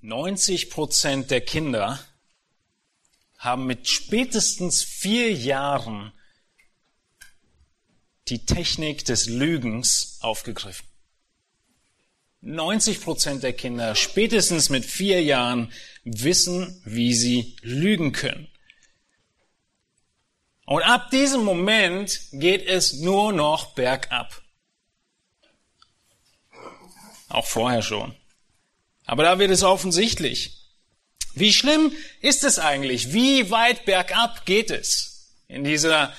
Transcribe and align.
90 0.00 0.70
Prozent 0.70 1.30
der 1.30 1.40
Kinder 1.40 1.98
haben 3.38 3.66
mit 3.66 3.88
spätestens 3.88 4.82
vier 4.82 5.32
Jahren 5.32 6.12
die 8.28 8.44
Technik 8.44 9.04
des 9.04 9.26
Lügens 9.26 10.18
aufgegriffen. 10.20 10.86
90 12.40 13.00
Prozent 13.00 13.42
der 13.42 13.52
Kinder 13.52 13.96
spätestens 13.96 14.70
mit 14.70 14.84
vier 14.84 15.22
Jahren 15.22 15.72
wissen, 16.04 16.80
wie 16.84 17.14
sie 17.14 17.56
lügen 17.62 18.12
können. 18.12 18.48
Und 20.64 20.82
ab 20.82 21.10
diesem 21.10 21.42
Moment 21.42 22.20
geht 22.32 22.66
es 22.66 22.92
nur 22.92 23.32
noch 23.32 23.74
bergab. 23.74 24.42
Auch 27.28 27.46
vorher 27.46 27.82
schon. 27.82 28.14
Aber 29.08 29.22
da 29.22 29.38
wird 29.38 29.50
es 29.50 29.62
offensichtlich. 29.62 30.52
Wie 31.34 31.54
schlimm 31.54 31.92
ist 32.20 32.44
es 32.44 32.58
eigentlich? 32.58 33.14
Wie 33.14 33.50
weit 33.50 33.86
bergab 33.86 34.44
geht 34.44 34.70
es 34.70 35.34
in 35.48 35.64
dieser 35.64 36.12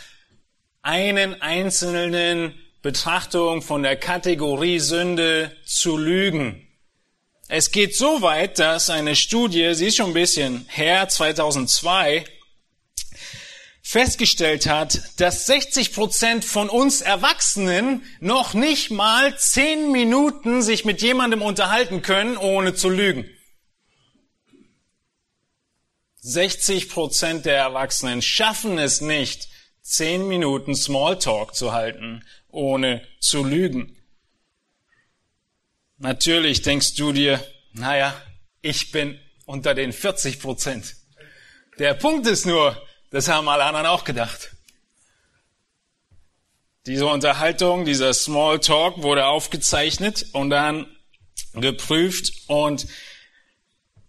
einen 0.81 1.39
einzelnen 1.39 2.55
Betrachtung 2.81 3.62
von 3.62 3.84
der 3.84 3.95
Kategorie 3.95 4.79
Sünde 4.79 5.55
zu 5.65 5.98
lügen? 5.98 6.67
Es 7.48 7.71
geht 7.71 7.95
so 7.95 8.23
weit, 8.23 8.57
dass 8.57 8.90
eine 8.90 9.15
Studie, 9.15 9.76
sie 9.76 9.87
ist 9.87 9.98
schon 9.98 10.07
ein 10.07 10.13
bisschen 10.13 10.65
her, 10.67 11.07
2002, 11.07 12.26
festgestellt 13.89 14.67
hat, 14.67 15.02
dass 15.20 15.48
60 15.48 15.93
Prozent 15.93 16.45
von 16.45 16.70
uns 16.70 17.02
Erwachsenen 17.02 18.03
noch 18.20 18.53
nicht 18.53 18.91
mal 18.91 19.35
zehn 19.35 19.91
Minuten 19.91 20.62
sich 20.62 20.85
mit 20.85 21.02
jemandem 21.02 21.41
unterhalten 21.41 22.03
können, 22.03 22.38
ohne 22.38 22.75
zu 22.75 22.88
lügen. 22.89 23.27
60 26.21 26.90
Prozent 26.90 27.48
der 27.48 27.57
Erwachsenen 27.57 28.21
schaffen 28.21 28.77
es 28.77 29.01
nicht, 29.01 29.49
zehn 29.82 30.27
Minuten 30.27 30.76
Smalltalk 30.76 31.55
zu 31.55 31.73
halten, 31.73 32.23
ohne 32.49 33.04
zu 33.20 33.43
lügen. 33.43 33.98
Natürlich 35.98 36.62
denkst 36.62 36.93
du 36.93 37.12
dir, 37.12 37.43
naja, 37.73 38.13
ich 38.62 38.91
bin 38.91 39.20
unter 39.48 39.73
den 39.73 39.93
40 39.93 40.40
Prozent. 40.40 40.95
Der 41.79 41.95
Punkt 41.95 42.27
ist 42.27 42.45
nur, 42.45 42.79
das 43.12 43.27
haben 43.27 43.48
alle 43.49 43.63
anderen 43.63 43.88
auch 43.88 44.04
gedacht. 44.04 44.52
Diese 46.85 47.05
Unterhaltung, 47.05 47.85
dieser 47.85 48.13
Small 48.13 48.60
Talk 48.60 49.01
wurde 49.04 49.26
aufgezeichnet 49.26 50.27
und 50.34 50.49
dann 50.49 50.88
geprüft 51.54 52.32
und 52.48 52.88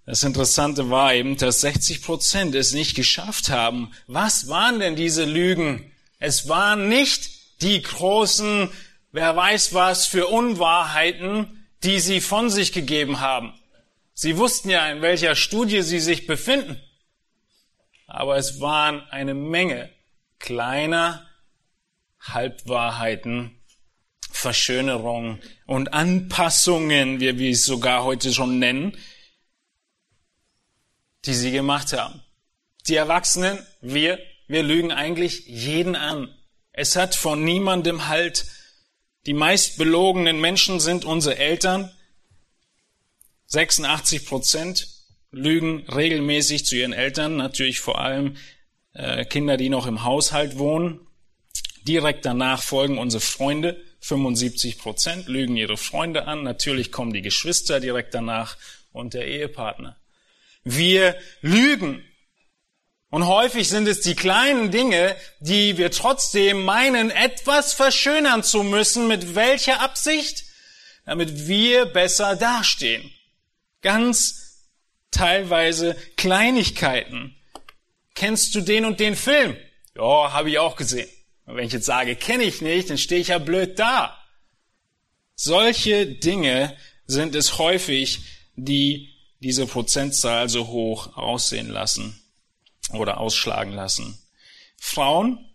das 0.07 0.25
Interessante 0.25 0.91
war 0.91 1.15
eben, 1.15 1.37
dass 1.37 1.61
60 1.61 2.03
Prozent 2.03 2.55
es 2.55 2.73
nicht 2.73 2.97
geschafft 2.97 3.49
haben. 3.49 3.93
Was 4.07 4.49
waren 4.49 4.81
denn 4.81 4.97
diese 4.97 5.25
Lügen? 5.25 5.93
Es 6.19 6.49
waren 6.49 6.89
nicht 6.89 7.63
die 7.63 7.81
großen, 7.81 8.71
wer 9.13 9.37
weiß 9.37 9.73
was 9.73 10.07
für 10.07 10.27
Unwahrheiten, 10.27 11.65
die 11.85 12.01
sie 12.01 12.21
von 12.21 12.51
sich 12.51 12.73
gegeben 12.73 13.21
haben. 13.21 13.55
Sie 14.15 14.37
wussten 14.37 14.69
ja, 14.69 14.91
in 14.91 15.01
welcher 15.01 15.37
Studie 15.37 15.83
sie 15.83 16.01
sich 16.01 16.27
befinden 16.27 16.81
aber 18.11 18.37
es 18.37 18.61
waren 18.61 19.03
eine 19.11 19.35
Menge 19.35 19.89
kleiner 20.41 21.27
Halbwahrheiten, 22.21 23.57
Verschönerungen 24.31 25.41
und 25.67 25.95
Anpassungen, 25.95 27.21
wie 27.21 27.39
wir 27.39 27.53
es 27.53 27.65
sogar 27.65 28.05
heute 28.05 28.33
schon 28.33 28.59
nennen, 28.59 28.97
die 31.25 31.35
sie 31.35 31.53
gemacht 31.53 31.93
haben. 31.93 32.23
Die 32.89 32.97
Erwachsenen, 32.97 33.65
wir, 33.81 34.19
wir 34.49 34.63
lügen 34.63 34.91
eigentlich 34.91 35.47
jeden 35.47 35.95
an. 35.95 36.35
Es 36.73 36.97
hat 36.97 37.15
von 37.15 37.45
niemandem 37.45 38.09
Halt. 38.09 38.47
Die 39.27 39.35
meist 39.35 39.77
belogenen 39.77 40.41
Menschen 40.41 40.81
sind 40.81 41.05
unsere 41.05 41.37
Eltern. 41.37 41.95
86 43.47 44.27
Prozent 44.27 45.00
lügen 45.33 45.87
regelmäßig 45.89 46.67
zu 46.67 46.77
ihren 46.77 46.93
Eltern, 46.93 47.37
natürlich 47.37 47.81
vor 47.81 48.01
allem 48.01 48.37
äh, 48.95 49.25
Kinder, 49.25 49.57
die 49.57 49.69
noch 49.69 49.87
im 49.87 50.05
Haushalt 50.05 50.59
wohnen. 50.59 51.01
Direkt 51.87 52.27
danach 52.27 52.63
folgen 52.63 52.99
unsere 52.99 53.21
Freunde, 53.21 53.81
75 54.01 54.79
Prozent 54.79 55.29
lügen 55.29 55.57
ihre 55.57 55.77
Freunde 55.77 56.27
an. 56.27 56.43
Natürlich 56.43 56.91
kommen 56.91 57.13
die 57.13 57.23
Geschwister 57.23 57.81
direkt 57.81 58.15
danach 58.15 58.57
und 58.93 59.15
der 59.15 59.27
Ehepartner. 59.27 59.97
Wir 60.65 61.17
lügen. 61.41 62.05
Und 63.11 63.27
häufig 63.27 63.69
sind 63.69 63.89
es 63.89 64.01
die 64.01 64.15
kleinen 64.15 64.71
Dinge, 64.71 65.17
die 65.41 65.77
wir 65.79 65.91
trotzdem 65.91 66.63
meinen, 66.63 67.11
etwas 67.11 67.73
verschönern 67.73 68.43
zu 68.43 68.63
müssen. 68.63 69.09
Mit 69.09 69.35
welcher 69.35 69.81
Absicht? 69.81 70.45
Damit 71.07 71.49
wir 71.49 71.87
besser 71.87 72.37
dastehen. 72.37 73.11
Ganz 73.83 74.40
teilweise 75.11 75.97
Kleinigkeiten. 76.17 77.37
Kennst 78.15 78.55
du 78.55 78.61
den 78.61 78.85
und 78.85 79.01
den 79.01 79.17
Film? 79.17 79.57
Ja, 79.97 80.33
habe 80.33 80.51
ich 80.51 80.59
auch 80.59 80.77
gesehen. 80.77 81.09
Und 81.47 81.57
wenn 81.57 81.67
ich 81.67 81.73
jetzt 81.73 81.87
sage, 81.87 82.17
kenne 82.17 82.45
ich 82.45 82.61
nicht, 82.61 82.91
dann 82.91 82.99
stehe 82.99 83.21
ich 83.21 83.29
ja 83.29 83.39
blöd 83.39 83.79
da. 83.79 84.17
Solche 85.35 86.07
Dinge 86.07 86.77
sind 87.07 87.35
es 87.35 87.59
häufig, 87.59 88.21
die 88.57 89.15
diese 89.41 89.67
Prozentzahl 89.67 90.49
so 90.49 90.69
hoch 90.69 91.17
aussehen 91.17 91.69
lassen 91.69 92.23
oder 92.93 93.19
ausschlagen 93.19 93.73
lassen. 93.73 94.19
Frauen 94.77 95.51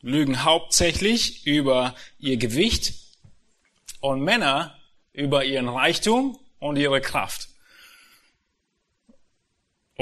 lügen 0.00 0.44
hauptsächlich 0.44 1.46
über 1.46 1.94
ihr 2.18 2.36
Gewicht 2.36 2.94
und 4.00 4.22
Männer 4.22 4.78
über 5.12 5.44
ihren 5.44 5.68
Reichtum 5.68 6.38
und 6.58 6.76
ihre 6.76 7.00
Kraft 7.00 7.48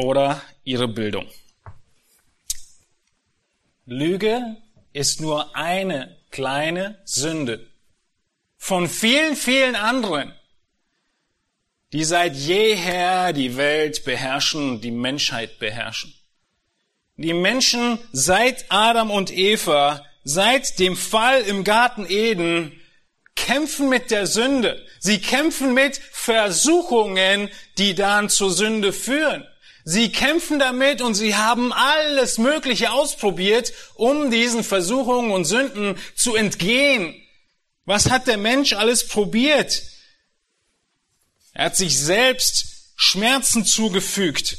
oder 0.01 0.41
ihre 0.65 0.89
Bildung. 0.89 1.27
Lüge 3.87 4.57
ist 4.93 5.21
nur 5.21 5.57
eine 5.57 6.17
kleine 6.31 6.99
Sünde 7.05 7.67
von 8.57 8.89
vielen, 8.89 9.37
vielen 9.37 9.75
anderen, 9.75 10.33
die 11.93 12.05
seit 12.05 12.37
jeher 12.37 13.33
die 13.33 13.57
Welt 13.57 14.05
beherrschen 14.05 14.81
die 14.81 14.91
Menschheit 14.91 15.59
beherrschen. 15.59 16.15
Die 17.17 17.33
Menschen 17.33 17.99
seit 18.13 18.67
Adam 18.69 19.11
und 19.11 19.33
Eva, 19.33 20.05
seit 20.25 20.79
dem 20.79 20.97
Fall 20.97 21.41
im 21.43 21.65
Garten 21.65 22.07
Eden, 22.09 22.81
kämpfen 23.35 23.89
mit 23.89 24.11
der 24.11 24.27
Sünde. 24.27 24.87
Sie 25.01 25.21
kämpfen 25.21 25.75
mit 25.75 25.97
Versuchungen, 25.97 27.51
die 27.79 27.95
dann 27.95 28.29
zur 28.29 28.53
Sünde 28.53 28.93
führen. 28.93 29.47
Sie 29.85 30.13
kämpfen 30.13 30.59
damit 30.59 31.03
und 31.03 31.15
sie 31.15 31.37
haben 31.37 31.73
alles 31.73 32.39
Mögliche 32.39 32.93
ausprobiert, 32.93 33.73
um 33.95 34.31
diesen 34.31 34.63
Versuchungen 34.63 35.31
und 35.31 35.45
Sünden 35.45 35.97
zu 36.15 36.35
entgehen. 36.35 37.15
Was 37.85 38.11
hat 38.11 38.27
der 38.27 38.37
Mensch 38.37 38.73
alles 38.75 39.09
probiert? 39.09 39.83
Er 41.55 41.67
hat 41.67 41.77
sich 41.77 41.99
selbst 41.99 42.93
Schmerzen 42.97 43.65
zugefügt. 43.65 44.59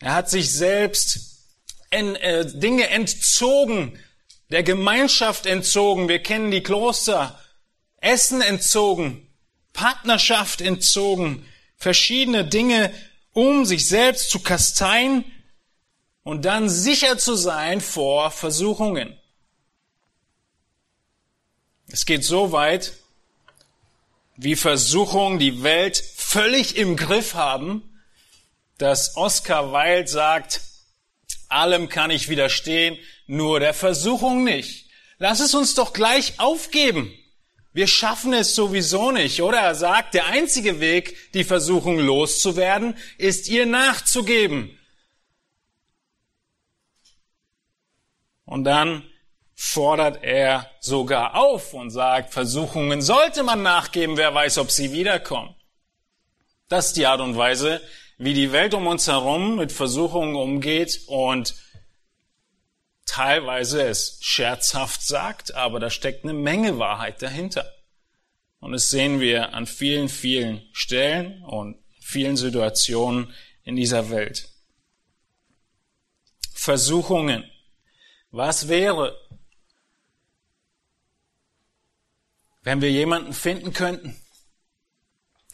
Er 0.00 0.14
hat 0.14 0.30
sich 0.30 0.52
selbst 0.52 1.38
en, 1.90 2.14
äh, 2.16 2.46
Dinge 2.46 2.88
entzogen, 2.90 3.98
der 4.50 4.62
Gemeinschaft 4.62 5.46
entzogen. 5.46 6.08
Wir 6.08 6.22
kennen 6.22 6.50
die 6.50 6.62
Kloster. 6.62 7.38
Essen 8.00 8.40
entzogen, 8.40 9.26
Partnerschaft 9.72 10.60
entzogen, 10.60 11.44
verschiedene 11.76 12.44
Dinge 12.44 12.92
um 13.32 13.64
sich 13.64 13.86
selbst 13.86 14.30
zu 14.30 14.40
kasteien 14.40 15.24
und 16.22 16.44
dann 16.44 16.68
sicher 16.68 17.18
zu 17.18 17.34
sein 17.34 17.80
vor 17.80 18.30
Versuchungen. 18.30 19.18
Es 21.90 22.04
geht 22.04 22.24
so 22.24 22.52
weit, 22.52 22.92
wie 24.36 24.54
Versuchungen 24.54 25.38
die 25.38 25.62
Welt 25.62 25.96
völlig 25.96 26.76
im 26.76 26.96
Griff 26.96 27.34
haben, 27.34 27.82
dass 28.76 29.16
Oscar 29.16 29.72
Wilde 29.72 30.08
sagt, 30.08 30.60
allem 31.48 31.88
kann 31.88 32.10
ich 32.10 32.28
widerstehen, 32.28 32.98
nur 33.26 33.58
der 33.58 33.74
Versuchung 33.74 34.44
nicht. 34.44 34.88
Lass 35.18 35.40
es 35.40 35.54
uns 35.54 35.74
doch 35.74 35.92
gleich 35.92 36.38
aufgeben. 36.38 37.12
Wir 37.78 37.86
schaffen 37.86 38.32
es 38.32 38.56
sowieso 38.56 39.12
nicht, 39.12 39.40
oder? 39.40 39.58
Er 39.58 39.76
sagt, 39.76 40.14
der 40.14 40.26
einzige 40.26 40.80
Weg, 40.80 41.32
die 41.32 41.44
Versuchung 41.44 42.00
loszuwerden, 42.00 42.96
ist 43.18 43.48
ihr 43.48 43.66
nachzugeben. 43.66 44.76
Und 48.44 48.64
dann 48.64 49.04
fordert 49.54 50.24
er 50.24 50.68
sogar 50.80 51.36
auf 51.36 51.72
und 51.72 51.90
sagt, 51.90 52.32
Versuchungen 52.32 53.00
sollte 53.00 53.44
man 53.44 53.62
nachgeben, 53.62 54.16
wer 54.16 54.34
weiß, 54.34 54.58
ob 54.58 54.72
sie 54.72 54.90
wiederkommen. 54.90 55.54
Das 56.66 56.88
ist 56.88 56.96
die 56.96 57.06
Art 57.06 57.20
und 57.20 57.36
Weise, 57.36 57.80
wie 58.16 58.34
die 58.34 58.50
Welt 58.50 58.74
um 58.74 58.88
uns 58.88 59.06
herum 59.06 59.54
mit 59.54 59.70
Versuchungen 59.70 60.34
umgeht 60.34 61.02
und 61.06 61.54
teilweise 63.08 63.82
es 63.82 64.18
scherzhaft 64.20 65.02
sagt, 65.02 65.54
aber 65.54 65.80
da 65.80 65.90
steckt 65.90 66.24
eine 66.24 66.34
Menge 66.34 66.78
Wahrheit 66.78 67.22
dahinter. 67.22 67.72
Und 68.60 68.72
das 68.72 68.90
sehen 68.90 69.20
wir 69.20 69.54
an 69.54 69.66
vielen, 69.66 70.08
vielen 70.08 70.68
Stellen 70.72 71.42
und 71.44 71.82
vielen 72.00 72.36
Situationen 72.36 73.34
in 73.62 73.76
dieser 73.76 74.10
Welt. 74.10 74.48
Versuchungen. 76.52 77.50
Was 78.30 78.68
wäre, 78.68 79.18
wenn 82.62 82.82
wir 82.82 82.90
jemanden 82.90 83.32
finden 83.32 83.72
könnten, 83.72 84.20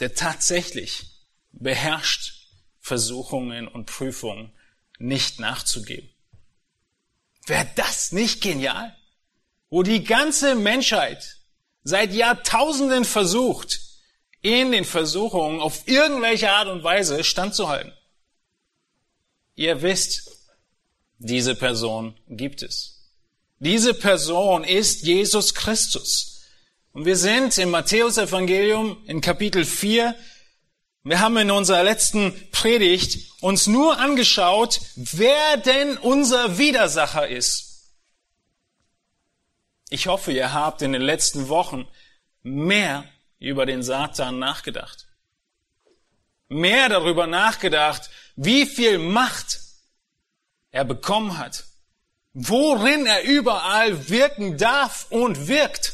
der 0.01 0.15
tatsächlich 0.15 1.07
beherrscht, 1.53 2.49
Versuchungen 2.81 3.69
und 3.69 3.87
Prüfungen 3.87 4.53
nicht 4.99 5.39
nachzugeben? 5.39 6.14
Wäre 7.47 7.69
das 7.77 8.13
nicht 8.13 8.41
genial? 8.41 8.97
Wo 9.71 9.83
die 9.83 10.05
ganze 10.05 10.55
Menschheit 10.55 11.39
seit 11.83 12.13
Jahrtausenden 12.13 13.05
versucht, 13.05 13.81
in 14.45 14.73
den 14.73 14.85
Versuchungen 14.85 15.61
auf 15.61 15.89
irgendwelche 15.89 16.53
Art 16.53 16.69
und 16.69 16.85
Weise 16.85 17.25
standzuhalten. 17.25 17.93
Ihr 19.55 19.81
wisst, 19.81 20.31
diese 21.19 21.55
Person 21.55 22.15
gibt 22.29 22.63
es. 22.63 23.11
Diese 23.59 23.95
Person 23.95 24.63
ist 24.63 25.03
Jesus 25.05 25.55
Christus. 25.55 26.43
Und 26.93 27.07
wir 27.07 27.17
sind 27.17 27.57
im 27.57 27.71
Matthäusevangelium 27.71 28.99
in 29.07 29.23
Kapitel 29.23 29.65
4. 29.65 30.15
Wir 31.07 31.21
haben 31.21 31.37
in 31.37 31.51
unserer 31.51 31.85
letzten 31.85 32.51
Predigt 32.51 33.31
uns 33.43 33.67
nur 33.67 33.99
angeschaut, 33.99 34.81
wer 34.97 35.59
denn 35.59 35.99
unser 35.99 36.57
Widersacher 36.57 37.29
ist. 37.29 37.93
Ich 39.91 40.07
hoffe, 40.07 40.33
ihr 40.33 40.55
habt 40.55 40.81
in 40.81 40.95
den 40.95 41.03
letzten 41.03 41.51
Wochen 41.51 41.87
mehr 42.43 43.05
über 43.39 43.67
den 43.67 43.83
Satan 43.83 44.39
nachgedacht. 44.39 45.07
Mehr 46.49 46.89
darüber 46.89 47.27
nachgedacht, 47.27 48.09
wie 48.37 48.65
viel 48.65 48.97
Macht 48.97 49.61
er 50.71 50.87
bekommen 50.87 51.37
hat. 51.37 51.65
Worin 52.33 53.05
er 53.05 53.25
überall 53.25 54.09
wirken 54.09 54.57
darf 54.57 55.07
und 55.11 55.49
wirkt. 55.49 55.93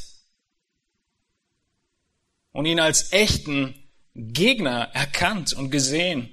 Und 2.53 2.67
ihn 2.67 2.79
als 2.79 3.13
echten 3.13 3.80
Gegner 4.15 4.91
erkannt 4.93 5.53
und 5.53 5.71
gesehen. 5.71 6.33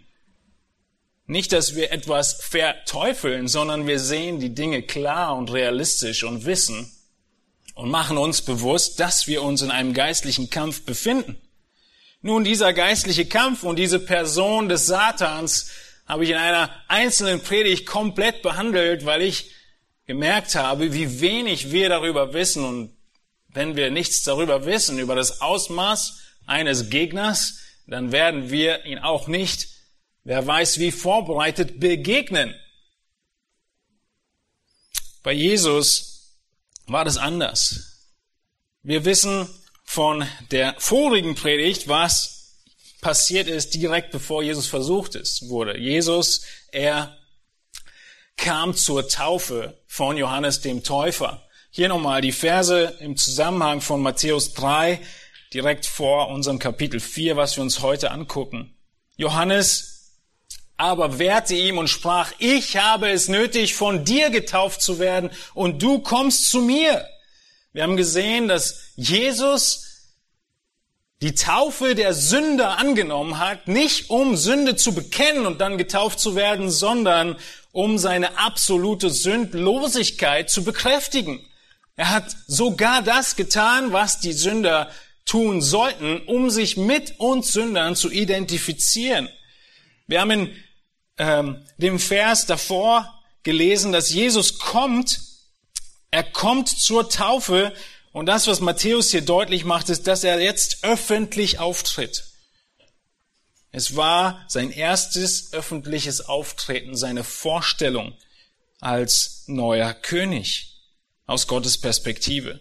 Nicht, 1.26 1.52
dass 1.52 1.76
wir 1.76 1.92
etwas 1.92 2.34
verteufeln, 2.34 3.48
sondern 3.48 3.86
wir 3.86 4.00
sehen 4.00 4.40
die 4.40 4.54
Dinge 4.54 4.82
klar 4.82 5.36
und 5.36 5.52
realistisch 5.52 6.24
und 6.24 6.46
wissen, 6.46 6.92
und 7.78 7.92
machen 7.92 8.18
uns 8.18 8.42
bewusst, 8.42 9.00
dass 9.00 9.28
wir 9.28 9.44
uns 9.44 9.62
in 9.62 9.70
einem 9.70 9.94
geistlichen 9.94 10.50
Kampf 10.50 10.84
befinden. 10.84 11.38
Nun, 12.24 12.44
dieser 12.44 12.74
geistliche 12.74 13.28
Kampf 13.28 13.62
und 13.62 13.78
diese 13.78 14.00
Person 14.00 14.68
des 14.68 14.88
Satans 14.88 15.70
habe 16.08 16.24
ich 16.24 16.32
in 16.32 16.38
einer 16.38 16.72
einzelnen 16.88 17.40
Predigt 17.40 17.86
komplett 17.86 18.42
behandelt, 18.42 19.06
weil 19.06 19.22
ich 19.22 19.52
gemerkt 20.08 20.56
habe, 20.56 20.94
wie 20.94 21.22
wenig 21.22 21.72
wir 21.72 21.90
darüber 21.90 22.34
wissen 22.34 22.66
und 22.66 22.98
wenn 23.50 23.76
wir 23.76 23.92
nichts 23.92 24.24
darüber 24.24 24.66
wissen, 24.66 24.98
über 24.98 25.16
das 25.16 25.42
Ausmaß 25.42 26.20
eines 26.48 26.90
Gegners, 26.90 27.60
dann 27.88 28.12
werden 28.12 28.52
wir 28.52 28.86
ihn 28.86 29.00
auch 29.00 29.28
nicht, 29.28 29.70
wer 30.24 30.46
weiß 30.46 30.80
wie 30.80 30.92
vorbereitet, 30.92 31.80
begegnen. 31.80 32.54
Bei 35.24 35.32
Jesus 35.32 36.36
war 36.86 37.06
das 37.06 37.18
anders. 37.18 38.12
Wir 38.84 39.06
wissen 39.06 39.50
von 39.84 40.28
der 40.52 40.76
vorigen 40.78 41.36
Predigt, 41.36 41.88
was 41.88 42.38
passiert 43.02 43.48
ist 43.48 43.74
direkt 43.74 44.12
bevor 44.12 44.44
Jesus 44.44 44.68
versucht 44.68 45.16
ist, 45.16 45.50
wurde. 45.50 45.78
Jesus, 45.78 46.42
er 46.72 47.18
kam 48.36 48.76
zur 48.76 49.08
Taufe 49.08 49.82
von 49.88 50.18
Johannes 50.18 50.62
dem 50.62 50.84
Täufer. 50.84 51.44
Hier 51.70 51.90
nochmal 51.90 52.22
die 52.22 52.32
Verse 52.32 52.98
im 53.00 53.18
Zusammenhang 53.18 53.82
von 53.82 54.02
Matthäus 54.02 54.54
3, 54.54 55.00
direkt 55.54 55.86
vor 55.86 56.30
unserem 56.30 56.60
Kapitel 56.60 57.00
4, 57.00 57.38
was 57.38 57.56
wir 57.56 57.64
uns 57.64 57.82
heute 57.82 58.12
angucken. 58.12 58.76
Johannes 59.16 59.98
aber 60.78 61.18
wehrte 61.18 61.56
ihm 61.56 61.80
und 61.80 61.88
sprach, 61.88 62.32
ich 62.38 62.78
habe 62.78 63.10
es 63.10 63.30
nötig, 63.30 63.74
von 63.74 64.06
dir 64.06 64.30
getauft 64.30 64.82
zu 64.82 65.00
werden 65.00 65.32
und 65.56 65.82
du 65.82 66.00
kommst 66.00 66.50
zu 66.50 66.62
mir. 66.62 67.04
Wir 67.74 67.84
haben 67.84 67.98
gesehen, 67.98 68.48
dass 68.48 68.92
Jesus 68.96 69.86
die 71.22 71.34
Taufe 71.34 71.96
der 71.96 72.14
Sünder 72.14 72.78
angenommen 72.78 73.40
hat, 73.40 73.68
nicht 73.68 74.12
um 74.12 74.38
Sünde 74.38 74.76
zu 74.76 74.94
bekennen 74.94 75.48
und 75.48 75.62
dann 75.62 75.80
getauft 75.80 76.20
zu 76.20 76.36
werden, 76.36 76.70
sondern 76.70 77.38
um 77.72 77.98
seine 77.98 78.38
absolute 78.38 79.10
Sündlosigkeit 79.10 80.52
zu 80.52 80.64
bekräftigen. 80.64 81.40
Er 81.96 82.12
hat 82.12 82.36
sogar 82.46 83.02
das 83.02 83.36
getan, 83.36 83.94
was 83.94 84.20
die 84.20 84.34
Sünder 84.34 84.92
tun 85.28 85.62
sollten, 85.62 86.22
um 86.26 86.50
sich 86.50 86.78
mit 86.78 87.20
uns 87.20 87.54
Sündern 87.54 87.96
zu 87.96 88.10
identifizieren. 88.10 89.30
Wir 90.08 90.22
haben 90.22 90.32
in 90.32 90.56
ähm, 91.18 91.66
dem 91.78 92.00
Vers 92.00 92.46
davor 92.46 93.14
gelesen, 93.44 93.92
dass 93.92 94.10
Jesus 94.10 94.58
kommt, 94.58 95.20
er 96.12 96.24
kommt 96.24 96.70
zur 96.70 97.10
Taufe 97.10 97.74
und 98.14 98.26
das, 98.26 98.48
was 98.48 98.62
Matthäus 98.62 99.12
hier 99.12 99.22
deutlich 99.22 99.64
macht, 99.64 99.90
ist, 99.90 100.08
dass 100.08 100.24
er 100.24 100.40
jetzt 100.40 100.84
öffentlich 100.84 101.60
auftritt. 101.60 102.24
Es 103.72 103.96
war 103.96 104.44
sein 104.48 104.72
erstes 104.72 105.54
öffentliches 105.54 106.22
Auftreten, 106.22 106.96
seine 106.96 107.24
Vorstellung 107.24 108.18
als 108.80 109.44
neuer 109.48 109.94
König 109.94 110.82
aus 111.26 111.48
Gottes 111.48 111.78
Perspektive. 111.78 112.60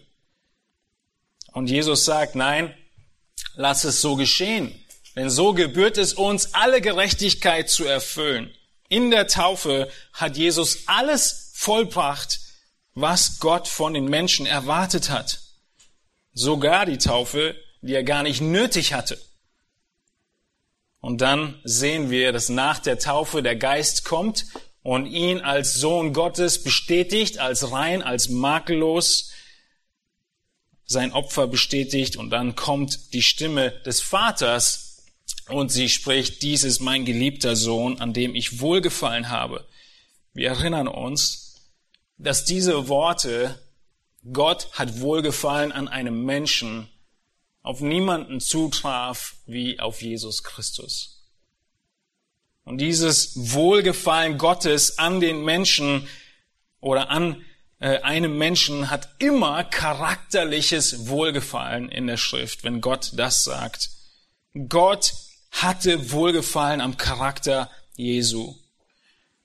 Und 1.57 1.71
Jesus 1.71 2.05
sagt, 2.05 2.35
nein, 2.35 2.71
lass 3.55 3.83
es 3.83 3.99
so 3.99 4.15
geschehen. 4.15 4.79
Denn 5.15 5.31
so 5.31 5.53
gebührt 5.53 5.97
es 5.97 6.13
uns, 6.13 6.53
alle 6.53 6.81
Gerechtigkeit 6.81 7.67
zu 7.67 7.83
erfüllen. 7.85 8.53
In 8.89 9.09
der 9.09 9.27
Taufe 9.27 9.89
hat 10.13 10.37
Jesus 10.37 10.83
alles 10.85 11.49
vollbracht, 11.55 12.41
was 12.93 13.39
Gott 13.39 13.67
von 13.67 13.95
den 13.95 14.05
Menschen 14.05 14.45
erwartet 14.45 15.09
hat. 15.09 15.39
Sogar 16.31 16.85
die 16.85 16.99
Taufe, 16.99 17.55
die 17.81 17.95
er 17.95 18.03
gar 18.03 18.21
nicht 18.21 18.39
nötig 18.39 18.93
hatte. 18.93 19.19
Und 20.99 21.21
dann 21.21 21.59
sehen 21.63 22.11
wir, 22.11 22.33
dass 22.33 22.49
nach 22.49 22.77
der 22.77 22.99
Taufe 22.99 23.41
der 23.41 23.55
Geist 23.55 24.05
kommt 24.05 24.45
und 24.83 25.07
ihn 25.07 25.39
als 25.39 25.73
Sohn 25.73 26.13
Gottes 26.13 26.63
bestätigt, 26.63 27.39
als 27.39 27.71
rein, 27.71 28.03
als 28.03 28.29
makellos, 28.29 29.31
sein 30.87 31.11
Opfer 31.11 31.47
bestätigt 31.47 32.15
und 32.15 32.29
dann 32.29 32.55
kommt 32.55 33.13
die 33.13 33.21
Stimme 33.21 33.71
des 33.85 34.01
Vaters 34.01 35.05
und 35.49 35.71
sie 35.71 35.89
spricht, 35.89 36.41
dies 36.41 36.63
ist 36.63 36.79
mein 36.79 37.05
geliebter 37.05 37.55
Sohn, 37.55 37.99
an 37.99 38.13
dem 38.13 38.33
ich 38.33 38.61
wohlgefallen 38.61 39.29
habe. 39.29 39.67
Wir 40.33 40.49
erinnern 40.49 40.87
uns, 40.87 41.61
dass 42.17 42.45
diese 42.45 42.87
Worte, 42.87 43.59
Gott 44.31 44.69
hat 44.73 45.01
wohlgefallen 45.01 45.71
an 45.71 45.87
einem 45.87 46.23
Menschen, 46.23 46.89
auf 47.63 47.81
niemanden 47.81 48.39
zutraf 48.39 49.35
wie 49.45 49.79
auf 49.79 50.01
Jesus 50.01 50.41
Christus. 50.43 51.25
Und 52.63 52.79
dieses 52.79 53.53
Wohlgefallen 53.53 54.37
Gottes 54.37 54.97
an 54.97 55.19
den 55.19 55.43
Menschen 55.43 56.07
oder 56.79 57.09
an 57.09 57.43
einem 57.79 58.37
Menschen 58.37 58.89
hat 58.89 59.07
immer 59.19 59.63
charakterliches 59.63 61.07
Wohlgefallen 61.07 61.89
in 61.89 62.07
der 62.07 62.17
Schrift, 62.17 62.63
wenn 62.63 62.81
Gott 62.81 63.11
das 63.13 63.43
sagt. 63.43 63.91
Gott 64.67 65.13
hatte 65.51 66.11
Wohlgefallen 66.11 66.81
am 66.81 66.97
Charakter 66.97 67.69
Jesu. 67.95 68.55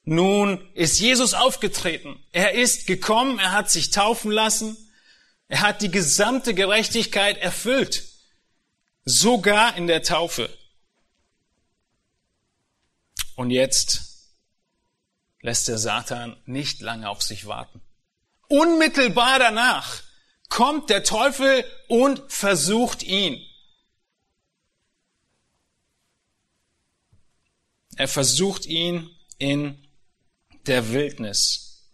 Nun 0.04 0.66
ist 0.74 0.98
Jesus 0.98 1.34
aufgetreten. 1.34 2.24
Er 2.32 2.54
ist 2.54 2.86
gekommen, 2.86 3.38
er 3.38 3.52
hat 3.52 3.70
sich 3.70 3.90
taufen 3.90 4.32
lassen, 4.32 4.76
er 5.48 5.60
hat 5.60 5.82
die 5.82 5.90
gesamte 5.90 6.54
Gerechtigkeit 6.54 7.36
erfüllt, 7.36 8.04
sogar 9.04 9.76
in 9.76 9.86
der 9.86 10.02
Taufe. 10.02 10.48
Und 13.36 13.50
jetzt 13.50 14.30
lässt 15.42 15.68
der 15.68 15.76
Satan 15.76 16.36
nicht 16.46 16.80
lange 16.80 17.10
auf 17.10 17.22
sich 17.22 17.46
warten. 17.46 17.81
Unmittelbar 18.52 19.38
danach 19.38 20.02
kommt 20.50 20.90
der 20.90 21.04
Teufel 21.04 21.64
und 21.88 22.22
versucht 22.30 23.02
ihn. 23.02 23.40
Er 27.96 28.08
versucht 28.08 28.66
ihn 28.66 29.08
in 29.38 29.88
der 30.66 30.92
Wildnis. 30.92 31.88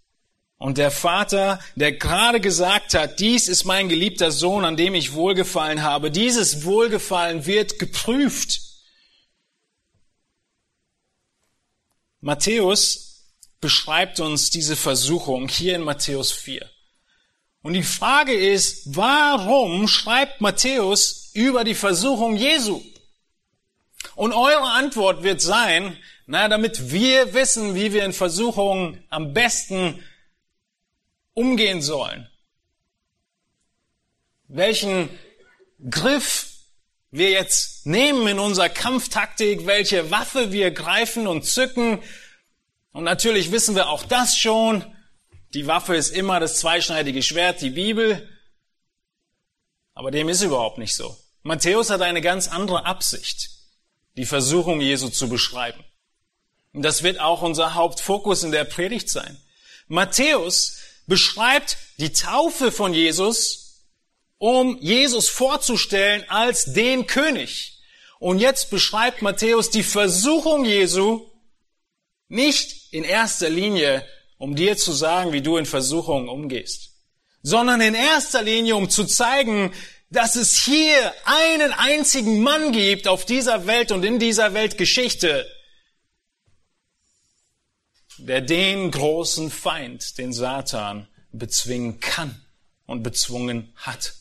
Und 0.57 0.79
der 0.79 0.91
Vater, 0.91 1.61
der 1.77 1.93
gerade 1.93 2.41
gesagt 2.41 2.95
hat, 2.95 3.21
dies 3.21 3.47
ist 3.47 3.65
mein 3.65 3.89
geliebter 3.89 4.33
Sohn, 4.33 4.65
an 4.65 4.77
dem 4.77 4.97
ich 4.97 5.13
wohlgefallen 5.13 5.83
habe, 5.83 6.11
dieses 6.11 6.65
Wohlgefallen 6.65 7.47
wird 7.47 7.79
geprüft. 7.79 8.63
Matthäus 12.21 13.08
beschreibt 13.61 14.21
uns 14.21 14.51
diese 14.51 14.77
Versuchung 14.77 15.49
hier 15.49 15.75
in 15.75 15.83
Matthäus 15.83 16.33
4. 16.33 16.69
Und 17.63 17.73
die 17.73 17.83
Frage 17.83 18.35
ist, 18.35 18.97
warum 18.97 19.89
schreibt 19.89 20.41
Matthäus 20.41 21.31
über 21.35 21.65
die 21.65 21.75
Versuchung 21.75 22.37
Jesu? 22.37 22.83
Und 24.15 24.33
eure 24.33 24.71
Antwort 24.71 25.23
wird 25.23 25.41
sein, 25.41 25.97
na, 26.27 26.49
damit 26.49 26.91
wir 26.91 27.35
wissen, 27.35 27.75
wie 27.75 27.93
wir 27.93 28.05
in 28.05 28.13
Versuchungen 28.13 29.03
am 29.11 29.33
besten 29.33 30.03
umgehen 31.35 31.83
sollen. 31.83 32.29
Welchen 34.47 35.09
Griff 35.91 36.49
wir 37.11 37.31
jetzt 37.31 37.87
nehmen 37.87 38.27
in 38.27 38.39
unserer 38.39 38.69
Kampftaktik, 38.69 39.67
welche 39.67 40.11
Waffe 40.11 40.53
wir 40.53 40.71
greifen 40.71 41.27
und 41.27 41.45
zücken. 41.45 42.03
Und 42.93 43.05
natürlich 43.05 43.53
wissen 43.53 43.75
wir 43.75 43.89
auch 43.89 44.05
das 44.05 44.37
schon. 44.37 44.85
Die 45.55 45.67
Waffe 45.67 45.97
ist 45.97 46.11
immer 46.11 46.41
das 46.41 46.59
zweischneidige 46.59 47.23
Schwert, 47.23 47.61
die 47.61 47.71
Bibel. 47.71 48.29
Aber 49.95 50.11
dem 50.11 50.29
ist 50.29 50.43
überhaupt 50.43 50.79
nicht 50.79 50.95
so. 50.95 51.17
Matthäus 51.43 51.91
hat 51.91 52.03
eine 52.03 52.21
ganz 52.21 52.49
andere 52.49 52.85
Absicht, 52.85 53.51
die 54.17 54.27
Versuchung 54.27 54.81
Jesu 54.81 55.09
zu 55.09 55.29
beschreiben. 55.29 55.83
Und 56.73 56.83
das 56.83 57.03
wird 57.03 57.21
auch 57.21 57.43
unser 57.43 57.75
Hauptfokus 57.75 58.43
in 58.43 58.53
der 58.53 58.65
Predigt 58.65 59.09
sein. 59.09 59.41
Matthäus 59.87 60.79
beschreibt 61.07 61.79
die 61.97 62.13
Taufe 62.13 62.71
von 62.71 62.93
Jesus, 62.93 63.87
um 64.37 64.79
Jesus 64.81 65.29
vorzustellen 65.29 66.25
als 66.29 66.73
den 66.73 67.07
König. 67.07 67.81
Und 68.21 68.39
jetzt 68.39 68.71
beschreibt 68.71 69.23
Matthäus 69.23 69.71
die 69.71 69.83
Versuchung 69.83 70.65
Jesu 70.65 71.27
nicht 72.29 72.93
in 72.93 73.05
erster 73.05 73.49
Linie 73.49 74.05
um 74.39 74.55
dir 74.55 74.77
zu 74.77 74.93
sagen, 74.93 75.33
wie 75.33 75.43
du 75.43 75.57
in 75.57 75.67
Versuchungen 75.67 76.29
umgehst, 76.29 76.93
sondern 77.43 77.81
in 77.81 77.95
erster 77.95 78.43
Linie, 78.43 78.77
um 78.77 78.89
zu 78.89 79.05
zeigen, 79.05 79.73
dass 80.11 80.37
es 80.37 80.57
hier 80.57 81.13
einen 81.25 81.73
einzigen 81.73 82.41
Mann 82.41 82.73
gibt 82.73 83.09
auf 83.09 83.27
dieser 83.27 83.67
Welt 83.67 83.93
und 83.93 84.05
in 84.05 84.19
dieser 84.19 84.55
Weltgeschichte, 84.55 85.47
der 88.17 88.41
den 88.41 88.91
großen 88.91 89.51
Feind, 89.51 90.17
den 90.19 90.33
Satan, 90.33 91.09
bezwingen 91.33 92.01
kann 92.01 92.41
und 92.87 93.03
bezwungen 93.03 93.73
hat. 93.77 94.15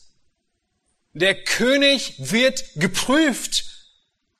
Der 1.14 1.42
König 1.42 2.14
wird 2.18 2.62
geprüft 2.74 3.64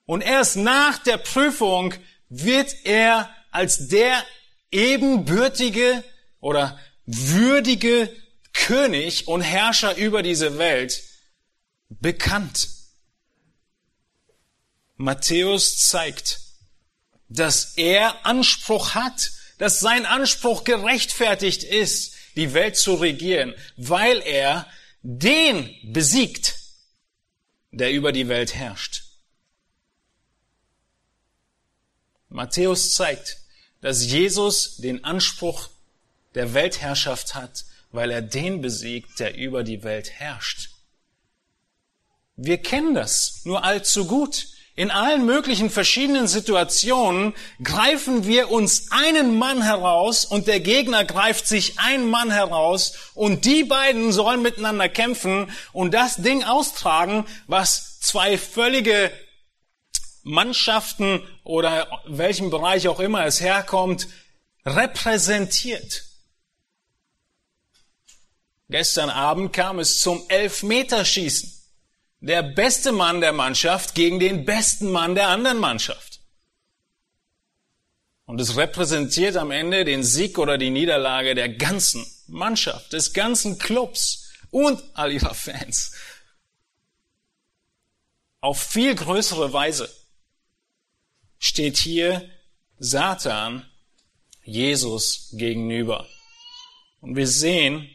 und 0.05 0.21
erst 0.21 0.57
nach 0.57 0.99
der 0.99 1.17
Prüfung 1.17 1.95
wird 2.29 2.75
er 2.85 3.35
als 3.51 3.89
der 3.89 4.25
ebenbürtige 4.71 6.05
oder 6.41 6.79
würdige 7.07 8.15
König 8.53 9.29
und 9.29 9.41
Herrscher 9.41 9.97
über 9.97 10.23
diese 10.23 10.59
Welt 10.59 11.03
bekannt. 11.89 12.69
Matthäus 14.97 15.79
zeigt, 15.79 16.41
dass 17.29 17.75
er 17.77 18.27
Anspruch 18.27 18.95
hat, 18.95 19.31
dass 19.59 19.81
sein 19.81 20.07
Anspruch 20.07 20.65
gerechtfertigt 20.65 21.63
ist, 21.63 22.15
die 22.37 22.53
Welt 22.53 22.77
zu 22.77 22.95
regieren, 22.95 23.55
weil 23.77 24.21
er 24.23 24.67
den 25.03 25.75
besiegt, 25.93 26.57
der 27.71 27.93
über 27.93 28.13
die 28.13 28.29
Welt 28.29 28.55
herrscht. 28.55 29.08
Matthäus 32.29 32.95
zeigt, 32.95 33.39
dass 33.81 34.05
Jesus 34.05 34.77
den 34.79 35.05
Anspruch 35.05 35.69
der 36.35 36.55
Weltherrschaft 36.55 37.35
hat, 37.35 37.65
weil 37.91 38.11
er 38.11 38.23
den 38.23 38.61
besiegt, 38.61 39.19
der 39.19 39.37
über 39.37 39.65
die 39.65 39.83
Welt 39.83 40.11
herrscht. 40.11 40.71
Wir 42.37 42.59
kennen 42.59 42.95
das 42.95 43.41
nur 43.45 43.65
allzu 43.65 44.07
gut. 44.07 44.47
In 44.77 44.93
allen 44.93 45.27
möglichen 45.27 45.71
verschiedenen 45.71 46.29
Situationen 46.29 47.35
greifen 47.65 48.29
wir 48.29 48.49
uns 48.53 48.93
einen 48.93 49.37
Mann 49.37 49.61
heraus 49.61 50.25
und 50.25 50.47
der 50.47 50.61
Gegner 50.61 51.05
greift 51.05 51.49
sich 51.49 51.81
einen 51.81 52.09
Mann 52.09 52.31
heraus 52.31 52.93
und 53.15 53.45
die 53.45 53.65
beiden 53.65 54.13
sollen 54.13 54.41
miteinander 54.41 54.89
kämpfen 54.89 55.51
und 55.73 55.95
das 55.95 56.17
Ding 56.17 56.45
austragen, 56.45 57.27
was 57.49 57.99
zwei 57.99 58.39
völlige 58.39 59.11
Mannschaften 60.23 61.23
oder 61.45 62.03
welchem 62.07 62.51
Bereich 62.51 62.89
auch 62.89 63.01
immer 63.01 63.25
es 63.25 63.41
herkommt, 63.41 64.09
repräsentiert. 64.65 66.05
Gestern 68.69 69.09
Abend 69.09 69.53
kam 69.53 69.79
es 69.79 70.01
zum 70.01 70.23
Elfmeterschießen. 70.29 71.55
Der 72.21 72.43
beste 72.43 72.93
Mann 72.93 73.21
der 73.21 73.33
Mannschaft 73.33 73.95
gegen 73.95 74.19
den 74.19 74.45
besten 74.45 74.91
Mann 74.91 75.15
der 75.15 75.29
anderen 75.29 75.59
Mannschaft. 75.59 76.21
Und 78.27 78.41
es 78.41 78.57
repräsentiert 78.57 79.37
am 79.37 79.51
Ende 79.51 79.87
den 79.87 80.05
Sieg 80.05 80.37
oder 80.37 80.59
die 80.59 80.69
Niederlage 80.69 81.35
der 81.35 81.49
ganzen 81.49 82.05
Mannschaft, 82.27 82.93
des 82.93 83.15
ganzen 83.15 83.59
Clubs 83.59 84.29
und 84.51 84.83
all 84.93 85.13
ihrer 85.13 85.35
Fans. 85.35 85.93
Auf 88.41 88.61
viel 88.61 88.95
größere 88.95 89.53
Weise 89.53 89.89
steht 91.39 91.77
hier 91.77 92.29
Satan 92.79 93.69
Jesus 94.43 95.31
gegenüber. 95.33 96.07
Und 97.01 97.17
wir 97.17 97.29
sehen, 97.29 97.89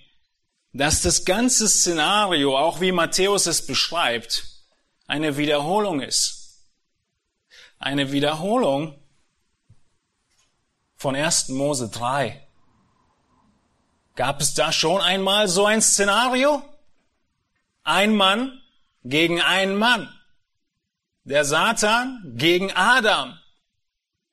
dass 0.72 1.02
das 1.02 1.26
ganze 1.26 1.68
Szenario, 1.70 2.58
auch 2.58 2.82
wie 2.82 2.92
Matthäus 2.92 3.46
es 3.46 3.66
beschreibt, 3.66 4.46
eine 5.08 5.38
Wiederholung 5.38 6.02
ist. 6.02 6.64
Eine 7.78 8.12
Wiederholung 8.12 9.00
von 10.96 11.16
1. 11.16 11.50
Mose 11.50 11.90
3. 11.90 12.48
Gab 14.16 14.42
es 14.42 14.54
da 14.54 14.72
schon 14.72 15.02
einmal 15.02 15.48
so 15.48 15.66
ein 15.66 15.82
Szenario? 15.82 16.64
Ein 17.84 18.16
Mann 18.16 18.62
gegen 19.04 19.42
einen 19.42 19.76
Mann. 19.76 20.08
Der 21.24 21.46
Satan 21.46 22.34
gegen 22.36 22.72
Adam. 22.72 23.38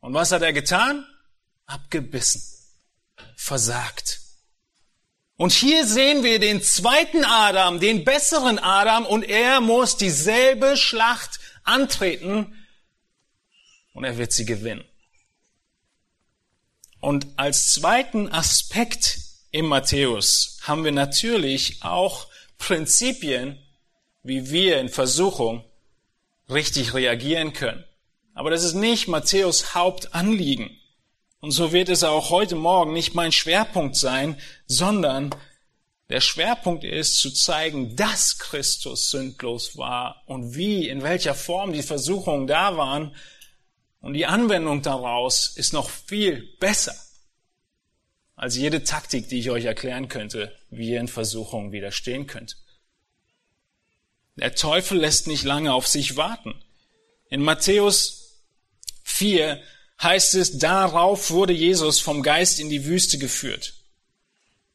Und 0.00 0.14
was 0.14 0.32
hat 0.32 0.42
er 0.42 0.52
getan? 0.52 1.06
Abgebissen. 1.66 2.42
Versagt. 3.36 4.20
Und 5.36 5.52
hier 5.52 5.86
sehen 5.86 6.22
wir 6.22 6.38
den 6.38 6.62
zweiten 6.62 7.24
Adam, 7.24 7.80
den 7.80 8.04
besseren 8.04 8.58
Adam, 8.58 9.06
und 9.06 9.22
er 9.22 9.60
muss 9.60 9.96
dieselbe 9.96 10.76
Schlacht 10.76 11.40
antreten 11.64 12.54
und 13.94 14.04
er 14.04 14.18
wird 14.18 14.32
sie 14.32 14.44
gewinnen. 14.44 14.84
Und 17.00 17.26
als 17.36 17.72
zweiten 17.72 18.30
Aspekt 18.30 19.18
im 19.50 19.66
Matthäus 19.66 20.58
haben 20.62 20.84
wir 20.84 20.92
natürlich 20.92 21.82
auch 21.82 22.26
Prinzipien, 22.58 23.58
wie 24.22 24.50
wir 24.50 24.78
in 24.78 24.90
Versuchung 24.90 25.64
richtig 26.50 26.94
reagieren 26.94 27.52
können. 27.52 27.84
Aber 28.34 28.50
das 28.50 28.64
ist 28.64 28.74
nicht 28.74 29.08
Matthäus 29.08 29.74
Hauptanliegen. 29.74 30.76
Und 31.40 31.52
so 31.52 31.72
wird 31.72 31.88
es 31.88 32.04
auch 32.04 32.30
heute 32.30 32.56
Morgen 32.56 32.92
nicht 32.92 33.14
mein 33.14 33.32
Schwerpunkt 33.32 33.96
sein, 33.96 34.38
sondern 34.66 35.34
der 36.10 36.20
Schwerpunkt 36.20 36.84
ist 36.84 37.18
zu 37.18 37.30
zeigen, 37.30 37.96
dass 37.96 38.38
Christus 38.38 39.10
sündlos 39.10 39.76
war 39.76 40.22
und 40.26 40.54
wie, 40.56 40.88
in 40.88 41.02
welcher 41.02 41.34
Form 41.34 41.72
die 41.72 41.82
Versuchungen 41.82 42.46
da 42.46 42.76
waren. 42.76 43.14
Und 44.00 44.14
die 44.14 44.26
Anwendung 44.26 44.82
daraus 44.82 45.56
ist 45.56 45.72
noch 45.72 45.88
viel 45.88 46.48
besser 46.58 46.94
als 48.34 48.56
jede 48.56 48.82
Taktik, 48.82 49.28
die 49.28 49.38
ich 49.38 49.50
euch 49.50 49.66
erklären 49.66 50.08
könnte, 50.08 50.52
wie 50.70 50.90
ihr 50.90 51.00
in 51.00 51.08
Versuchungen 51.08 51.72
widerstehen 51.72 52.26
könnt. 52.26 52.56
Der 54.40 54.54
Teufel 54.54 54.98
lässt 54.98 55.26
nicht 55.26 55.44
lange 55.44 55.74
auf 55.74 55.86
sich 55.86 56.16
warten. 56.16 56.54
In 57.28 57.42
Matthäus 57.42 58.40
4 59.04 59.62
heißt 60.02 60.34
es, 60.34 60.58
darauf 60.58 61.30
wurde 61.30 61.52
Jesus 61.52 62.00
vom 62.00 62.22
Geist 62.22 62.58
in 62.58 62.70
die 62.70 62.86
Wüste 62.86 63.18
geführt. 63.18 63.74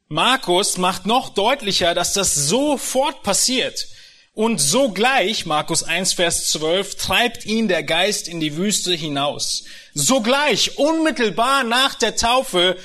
Markus 0.07 0.77
macht 0.77 1.07
noch 1.07 1.29
deutlicher, 1.29 1.95
dass 1.95 2.13
das 2.13 2.35
sofort 2.35 3.23
passiert. 3.23 3.87
Und 4.33 4.59
sogleich, 4.59 5.47
Markus 5.47 5.81
1, 5.81 6.13
Vers 6.13 6.51
12, 6.51 6.95
treibt 6.95 7.45
ihn 7.45 7.67
der 7.67 7.81
Geist 7.81 8.27
in 8.27 8.39
die 8.39 8.57
Wüste 8.57 8.93
hinaus. 8.93 9.63
Sogleich, 9.95 10.77
unmittelbar 10.77 11.63
nach 11.63 11.95
der 11.95 12.15
Taufe, 12.15 12.77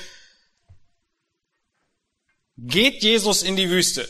geht 2.57 3.03
Jesus 3.03 3.43
in 3.43 3.55
die 3.55 3.69
Wüste. 3.69 4.09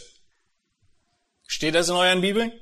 Steht 1.48 1.76
das 1.76 1.90
in 1.90 1.96
euren 1.96 2.22
Bibeln? 2.22 2.54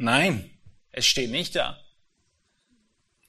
Nein, 0.00 0.48
es 0.92 1.06
steht 1.06 1.30
nicht 1.30 1.56
da. 1.56 1.76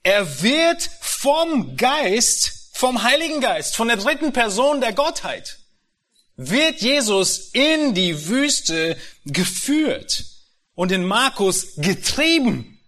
Er 0.03 0.41
wird 0.43 0.81
vom 1.01 1.75
Geist, 1.75 2.69
vom 2.73 3.01
Heiligen 3.01 3.41
Geist, 3.41 3.75
von 3.75 3.87
der 3.87 3.97
dritten 3.97 4.33
Person 4.33 4.79
der 4.79 4.93
Gottheit, 4.93 5.59
wird 6.35 6.81
Jesus 6.81 7.49
in 7.53 7.95
die 7.95 8.27
Wüste 8.27 8.97
geführt 9.25 10.25
und 10.75 10.91
in 10.91 11.05
Markus 11.05 11.75
getrieben. 11.75 12.79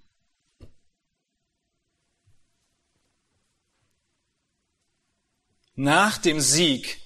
Nach 5.75 6.19
dem 6.19 6.39
Sieg 6.39 7.01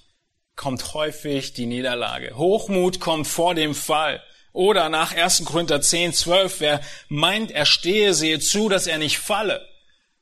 kommt 0.54 0.92
häufig 0.92 1.54
die 1.54 1.66
Niederlage. 1.66 2.36
Hochmut 2.36 3.00
kommt 3.00 3.26
vor 3.26 3.54
dem 3.54 3.74
Fall. 3.74 4.22
Oder 4.56 4.88
nach 4.88 5.14
1. 5.14 5.44
Korinther 5.44 5.82
10, 5.82 6.14
12, 6.14 6.60
wer 6.60 6.80
meint, 7.10 7.50
er 7.50 7.66
stehe, 7.66 8.14
sehe 8.14 8.40
zu, 8.40 8.70
dass 8.70 8.86
er 8.86 8.96
nicht 8.96 9.18
falle. 9.18 9.60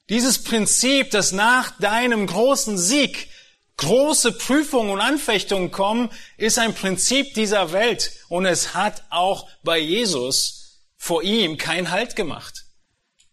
Dieses 0.09 0.43
Prinzip, 0.43 1.13
dass 1.13 1.31
nach 1.31 1.79
deinem 1.79 2.27
großen 2.27 2.77
Sieg 2.77 3.29
große 3.77 4.33
Prüfungen 4.33 4.91
und 4.91 5.01
Anfechtungen 5.01 5.71
kommen, 5.71 6.11
ist 6.37 6.59
ein 6.59 6.75
Prinzip 6.75 7.35
dieser 7.35 7.71
Welt. 7.71 8.11
Und 8.29 8.45
es 8.45 8.75
hat 8.75 9.05
auch 9.09 9.49
bei 9.63 9.79
Jesus 9.79 10.81
vor 10.97 11.23
ihm 11.23 11.57
keinen 11.57 11.93
Halt 11.93 12.17
gemacht. 12.17 12.65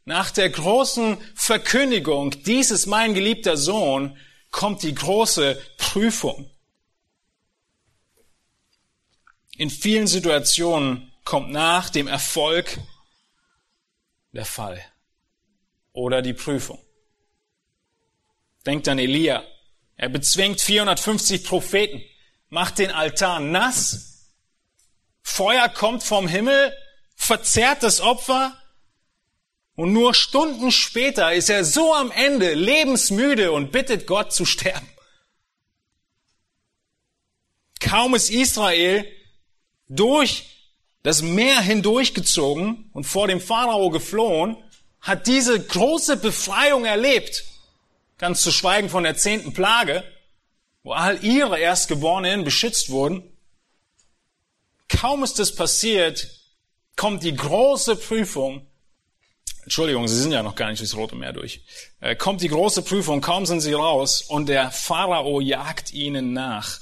Nach 0.05 0.29
der 0.29 0.51
großen 0.51 1.17
Verkündigung, 1.33 2.43
dies 2.43 2.69
ist 2.69 2.85
mein 2.85 3.15
geliebter 3.15 3.57
Sohn, 3.57 4.15
kommt 4.51 4.83
die 4.83 4.93
große 4.93 5.59
Prüfung. 5.79 6.47
In 9.61 9.69
vielen 9.69 10.07
Situationen 10.07 11.11
kommt 11.23 11.51
nach 11.51 11.91
dem 11.91 12.07
Erfolg 12.07 12.79
der 14.31 14.43
Fall 14.43 14.83
oder 15.93 16.23
die 16.23 16.33
Prüfung. 16.33 16.83
Denkt 18.65 18.87
an 18.87 18.97
Elia. 18.97 19.43
Er 19.97 20.09
bezwingt 20.09 20.61
450 20.61 21.43
Propheten, 21.43 22.01
macht 22.49 22.79
den 22.79 22.89
Altar 22.89 23.39
nass, 23.39 24.31
Feuer 25.21 25.69
kommt 25.69 26.01
vom 26.01 26.27
Himmel, 26.27 26.75
verzehrt 27.15 27.83
das 27.83 28.01
Opfer 28.01 28.59
und 29.75 29.93
nur 29.93 30.15
Stunden 30.15 30.71
später 30.71 31.33
ist 31.33 31.51
er 31.51 31.65
so 31.65 31.93
am 31.93 32.09
Ende 32.09 32.55
lebensmüde 32.55 33.51
und 33.51 33.71
bittet 33.71 34.07
Gott 34.07 34.33
zu 34.33 34.43
sterben. 34.43 34.89
Kaum 37.79 38.15
ist 38.15 38.31
Israel 38.31 39.05
durch 39.91 40.45
das 41.03 41.21
Meer 41.21 41.59
hindurchgezogen 41.59 42.89
und 42.93 43.03
vor 43.03 43.27
dem 43.27 43.41
Pharao 43.41 43.89
geflohen, 43.89 44.57
hat 45.01 45.27
diese 45.27 45.59
große 45.59 46.17
Befreiung 46.17 46.85
erlebt. 46.85 47.43
Ganz 48.17 48.41
zu 48.41 48.51
schweigen 48.51 48.89
von 48.89 49.03
der 49.03 49.17
zehnten 49.17 49.53
Plage, 49.53 50.03
wo 50.83 50.93
all 50.93 51.23
ihre 51.23 51.59
Erstgeborenen 51.59 52.43
beschützt 52.43 52.89
wurden. 52.89 53.23
Kaum 54.87 55.23
ist 55.23 55.39
es 55.39 55.55
passiert, 55.55 56.27
kommt 56.95 57.23
die 57.23 57.35
große 57.35 57.95
Prüfung. 57.95 58.67
Entschuldigung, 59.63 60.07
Sie 60.07 60.19
sind 60.19 60.31
ja 60.31 60.43
noch 60.43 60.55
gar 60.55 60.69
nicht 60.69 60.79
durchs 60.79 60.95
Rote 60.95 61.15
Meer 61.15 61.33
durch. 61.33 61.61
Äh, 61.99 62.15
kommt 62.15 62.41
die 62.41 62.47
große 62.47 62.81
Prüfung, 62.83 63.21
kaum 63.21 63.45
sind 63.45 63.61
sie 63.61 63.73
raus 63.73 64.21
und 64.21 64.47
der 64.49 64.71
Pharao 64.71 65.39
jagt 65.39 65.93
ihnen 65.93 66.33
nach. 66.33 66.79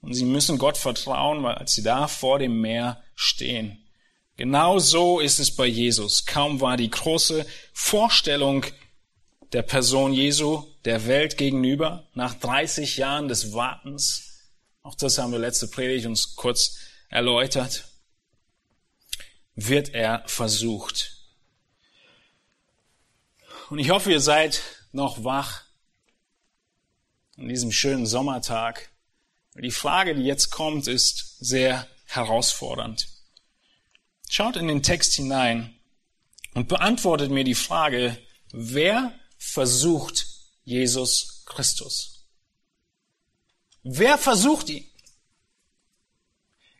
Und 0.00 0.14
sie 0.14 0.24
müssen 0.24 0.58
Gott 0.58 0.78
vertrauen, 0.78 1.42
weil 1.42 1.66
sie 1.66 1.82
da 1.82 2.06
vor 2.06 2.38
dem 2.38 2.60
Meer 2.60 3.02
stehen. 3.14 3.84
Genau 4.36 4.78
so 4.78 5.18
ist 5.18 5.40
es 5.40 5.54
bei 5.54 5.66
Jesus. 5.66 6.24
Kaum 6.24 6.60
war 6.60 6.76
die 6.76 6.90
große 6.90 7.44
Vorstellung 7.72 8.64
der 9.52 9.62
Person 9.62 10.12
Jesu 10.12 10.64
der 10.84 11.06
Welt 11.06 11.36
gegenüber, 11.36 12.06
nach 12.14 12.34
30 12.34 12.98
Jahren 12.98 13.28
des 13.28 13.52
Wartens, 13.52 14.28
auch 14.82 14.94
das 14.94 15.18
haben 15.18 15.32
wir 15.32 15.38
letzte 15.38 15.68
Predigt 15.68 16.06
uns 16.06 16.36
kurz 16.36 16.78
erläutert, 17.08 17.88
wird 19.54 19.94
er 19.94 20.22
versucht. 20.26 21.16
Und 23.70 23.78
ich 23.78 23.90
hoffe, 23.90 24.12
ihr 24.12 24.20
seid 24.20 24.62
noch 24.92 25.24
wach 25.24 25.64
an 27.36 27.48
diesem 27.48 27.72
schönen 27.72 28.06
Sommertag 28.06 28.90
die 29.60 29.70
Frage, 29.70 30.14
die 30.14 30.24
jetzt 30.24 30.50
kommt, 30.50 30.86
ist 30.86 31.36
sehr 31.40 31.88
herausfordernd. 32.06 33.08
Schaut 34.28 34.56
in 34.56 34.68
den 34.68 34.82
Text 34.82 35.14
hinein 35.14 35.74
und 36.54 36.68
beantwortet 36.68 37.30
mir 37.30 37.44
die 37.44 37.54
Frage, 37.54 38.16
wer 38.52 39.12
versucht 39.38 40.26
Jesus 40.64 41.42
Christus? 41.46 42.26
Wer 43.82 44.18
versucht 44.18 44.68
ihn? 44.68 44.86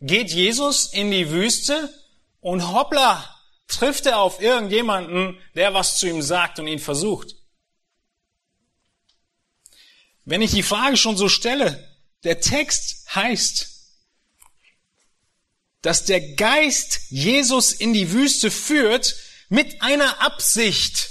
Geht 0.00 0.30
Jesus 0.30 0.92
in 0.92 1.10
die 1.10 1.30
Wüste 1.30 1.92
und 2.40 2.72
hoppla, 2.72 3.34
trifft 3.66 4.06
er 4.06 4.20
auf 4.20 4.40
irgendjemanden, 4.40 5.38
der 5.54 5.74
was 5.74 5.98
zu 5.98 6.06
ihm 6.06 6.22
sagt 6.22 6.58
und 6.58 6.68
ihn 6.68 6.78
versucht? 6.78 7.34
Wenn 10.24 10.42
ich 10.42 10.50
die 10.50 10.62
Frage 10.62 10.96
schon 10.96 11.16
so 11.16 11.28
stelle, 11.28 11.87
der 12.24 12.40
Text 12.40 13.14
heißt, 13.14 13.78
dass 15.82 16.04
der 16.04 16.34
Geist 16.34 17.00
Jesus 17.08 17.72
in 17.72 17.92
die 17.92 18.12
Wüste 18.12 18.50
führt 18.50 19.16
mit 19.48 19.80
einer 19.80 20.20
Absicht. 20.20 21.10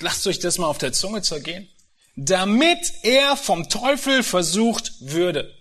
Lasst 0.00 0.26
euch 0.26 0.38
das 0.38 0.58
mal 0.58 0.68
auf 0.68 0.78
der 0.78 0.92
Zunge 0.92 1.22
zergehen. 1.22 1.68
Damit 2.14 2.92
er 3.02 3.36
vom 3.36 3.68
Teufel 3.68 4.22
versucht 4.22 4.92
würde. 5.00 5.54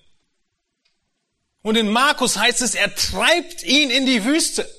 Und 1.62 1.76
in 1.76 1.90
Markus 1.90 2.38
heißt 2.38 2.62
es, 2.62 2.76
er 2.76 2.94
treibt 2.96 3.64
ihn 3.64 3.90
in 3.90 4.06
die 4.06 4.24
Wüste, 4.24 4.70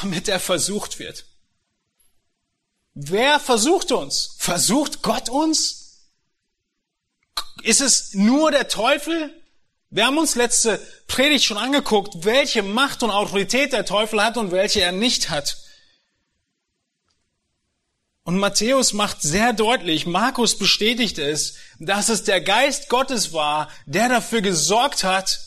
damit 0.00 0.28
er 0.28 0.40
versucht 0.40 0.98
wird. 0.98 1.26
Wer 2.98 3.40
versucht 3.40 3.92
uns? 3.92 4.36
Versucht 4.38 5.02
Gott 5.02 5.28
uns? 5.28 6.08
Ist 7.62 7.82
es 7.82 8.14
nur 8.14 8.50
der 8.50 8.68
Teufel? 8.68 9.34
Wir 9.90 10.06
haben 10.06 10.16
uns 10.16 10.34
letzte 10.34 10.80
Predigt 11.06 11.44
schon 11.44 11.58
angeguckt, 11.58 12.24
welche 12.24 12.62
Macht 12.62 13.02
und 13.02 13.10
Autorität 13.10 13.74
der 13.74 13.84
Teufel 13.84 14.24
hat 14.24 14.38
und 14.38 14.50
welche 14.50 14.80
er 14.80 14.92
nicht 14.92 15.28
hat. 15.28 15.58
Und 18.22 18.38
Matthäus 18.38 18.94
macht 18.94 19.20
sehr 19.20 19.52
deutlich, 19.52 20.06
Markus 20.06 20.56
bestätigt 20.56 21.18
es, 21.18 21.56
dass 21.78 22.08
es 22.08 22.24
der 22.24 22.40
Geist 22.40 22.88
Gottes 22.88 23.34
war, 23.34 23.68
der 23.84 24.08
dafür 24.08 24.40
gesorgt 24.40 25.04
hat, 25.04 25.38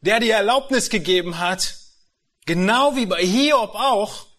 der 0.00 0.20
die 0.20 0.30
Erlaubnis 0.30 0.90
gegeben 0.90 1.40
hat, 1.40 1.74
genau 2.46 2.94
wie 2.94 3.06
bei 3.06 3.20
Hiob 3.26 3.74
auch, 3.74 4.31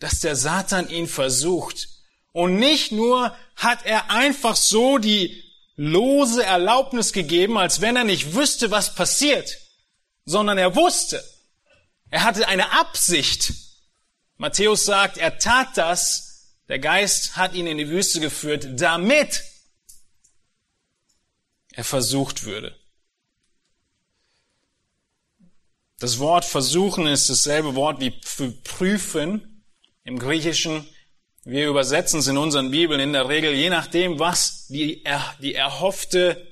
dass 0.00 0.18
der 0.20 0.34
Satan 0.34 0.88
ihn 0.88 1.06
versucht. 1.06 1.88
Und 2.32 2.56
nicht 2.56 2.90
nur 2.90 3.36
hat 3.54 3.86
er 3.86 4.10
einfach 4.10 4.56
so 4.56 4.98
die 4.98 5.44
lose 5.76 6.44
Erlaubnis 6.44 7.12
gegeben, 7.12 7.56
als 7.56 7.80
wenn 7.80 7.96
er 7.96 8.04
nicht 8.04 8.34
wüsste, 8.34 8.70
was 8.70 8.94
passiert, 8.94 9.56
sondern 10.24 10.58
er 10.58 10.74
wusste. 10.74 11.24
Er 12.10 12.24
hatte 12.24 12.48
eine 12.48 12.72
Absicht. 12.72 13.52
Matthäus 14.36 14.84
sagt, 14.84 15.16
er 15.16 15.38
tat 15.38 15.76
das, 15.76 16.56
der 16.68 16.78
Geist 16.78 17.36
hat 17.36 17.54
ihn 17.54 17.66
in 17.66 17.78
die 17.78 17.88
Wüste 17.88 18.20
geführt, 18.20 18.66
damit 18.80 19.42
er 21.72 21.84
versucht 21.84 22.44
würde. 22.44 22.76
Das 25.98 26.18
Wort 26.18 26.44
versuchen 26.44 27.06
ist 27.06 27.28
dasselbe 27.28 27.74
Wort 27.74 28.00
wie 28.00 28.10
prüfen. 28.10 29.49
Im 30.04 30.18
Griechischen, 30.18 30.86
wir 31.44 31.68
übersetzen 31.68 32.20
es 32.20 32.26
in 32.26 32.38
unseren 32.38 32.70
Bibeln 32.70 33.00
in 33.00 33.12
der 33.12 33.28
Regel, 33.28 33.52
je 33.52 33.70
nachdem, 33.70 34.18
was 34.18 34.66
die, 34.68 35.04
die 35.40 35.54
erhoffte, 35.54 36.46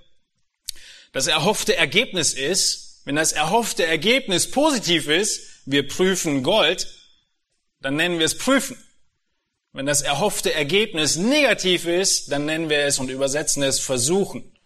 das 1.12 1.26
erhoffte 1.26 1.76
Ergebnis 1.76 2.34
ist. 2.34 3.02
Wenn 3.04 3.16
das 3.16 3.32
erhoffte 3.32 3.86
Ergebnis 3.86 4.50
positiv 4.50 5.08
ist, 5.08 5.62
wir 5.64 5.88
prüfen 5.88 6.42
Gold, 6.42 6.88
dann 7.80 7.96
nennen 7.96 8.18
wir 8.18 8.26
es 8.26 8.36
prüfen. 8.36 8.76
Wenn 9.72 9.86
das 9.86 10.02
erhoffte 10.02 10.52
Ergebnis 10.52 11.16
negativ 11.16 11.86
ist, 11.86 12.32
dann 12.32 12.44
nennen 12.44 12.68
wir 12.68 12.80
es 12.80 12.98
und 12.98 13.10
übersetzen 13.10 13.62
es 13.62 13.80
versuchen. 13.80 14.58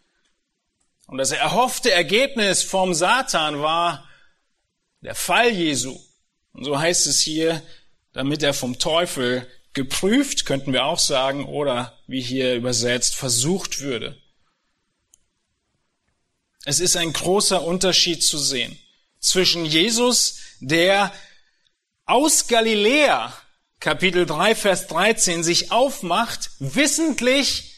Und 1.07 1.19
das 1.19 1.31
erhoffte 1.31 1.91
Ergebnis 1.91 2.63
vom 2.63 2.95
Satan 2.95 3.61
war 3.61 4.09
der 5.03 5.15
Fall 5.15 5.51
Jesu. 5.51 5.99
Und 6.53 6.65
so 6.65 6.79
heißt 6.79 7.07
es 7.07 7.21
hier, 7.21 7.63
damit 8.13 8.43
er 8.43 8.55
vom 8.55 8.79
Teufel 8.79 9.47
geprüft, 9.73 10.45
könnten 10.45 10.73
wir 10.73 10.85
auch 10.85 10.99
sagen, 10.99 11.47
oder 11.47 11.99
wie 12.07 12.21
hier 12.21 12.55
übersetzt, 12.55 13.15
versucht 13.15 13.81
würde. 13.81 14.21
Es 16.65 16.79
ist 16.79 16.97
ein 16.97 17.13
großer 17.13 17.63
Unterschied 17.63 18.23
zu 18.23 18.39
sehen 18.39 18.79
zwischen 19.19 19.65
Jesus, 19.65 20.37
der 20.61 21.13
aus 22.05 22.47
Galiläa, 22.49 23.33
Kapitel 23.81 24.27
3, 24.27 24.55
Vers 24.55 24.87
13, 24.89 25.43
sich 25.43 25.73
aufmacht, 25.73 26.51
wissentlich 26.59 27.73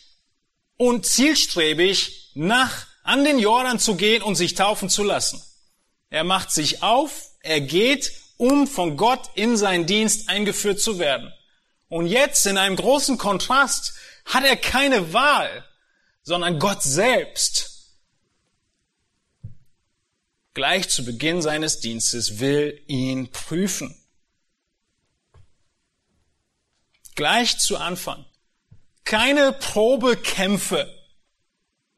und 0.77 1.07
zielstrebig 1.07 2.33
nach 2.35 2.87
an 3.05 3.25
den 3.25 3.39
Jordan 3.39 3.79
zu 3.79 3.95
gehen 3.95 4.23
und 4.23 4.35
sich 4.35 4.55
taufen 4.55 4.89
zu 4.89 5.05
lassen. 5.05 5.43
Er 6.11 6.25
macht 6.25 6.51
sich 6.51 6.83
auf, 6.83 7.31
er 7.41 7.61
geht, 7.61 8.13
um 8.37 8.67
von 8.67 8.97
Gott 8.97 9.31
in 9.35 9.57
seinen 9.57 9.87
Dienst 9.87 10.29
eingeführt 10.29 10.81
zu 10.81 10.99
werden. 10.99 11.33
Und 11.89 12.07
jetzt 12.07 12.47
in 12.47 12.59
einem 12.59 12.77
großen 12.77 13.19
Kontrast 13.19 13.95
hat 14.25 14.45
er 14.45 14.57
keine 14.57 15.13
Wahl, 15.13 15.65
sondern 16.23 16.59
Gott 16.59 16.83
selbst 16.83 17.75
gleich 20.55 20.89
zu 20.89 21.05
Beginn 21.05 21.43
seines 21.43 21.81
Dienstes 21.81 22.39
will 22.39 22.81
ihn 22.87 23.31
prüfen. 23.31 23.95
Gleich 27.17 27.59
zu 27.59 27.77
Anfang. 27.77 28.25
Keine 29.05 29.53
Probekämpfe, 29.53 30.89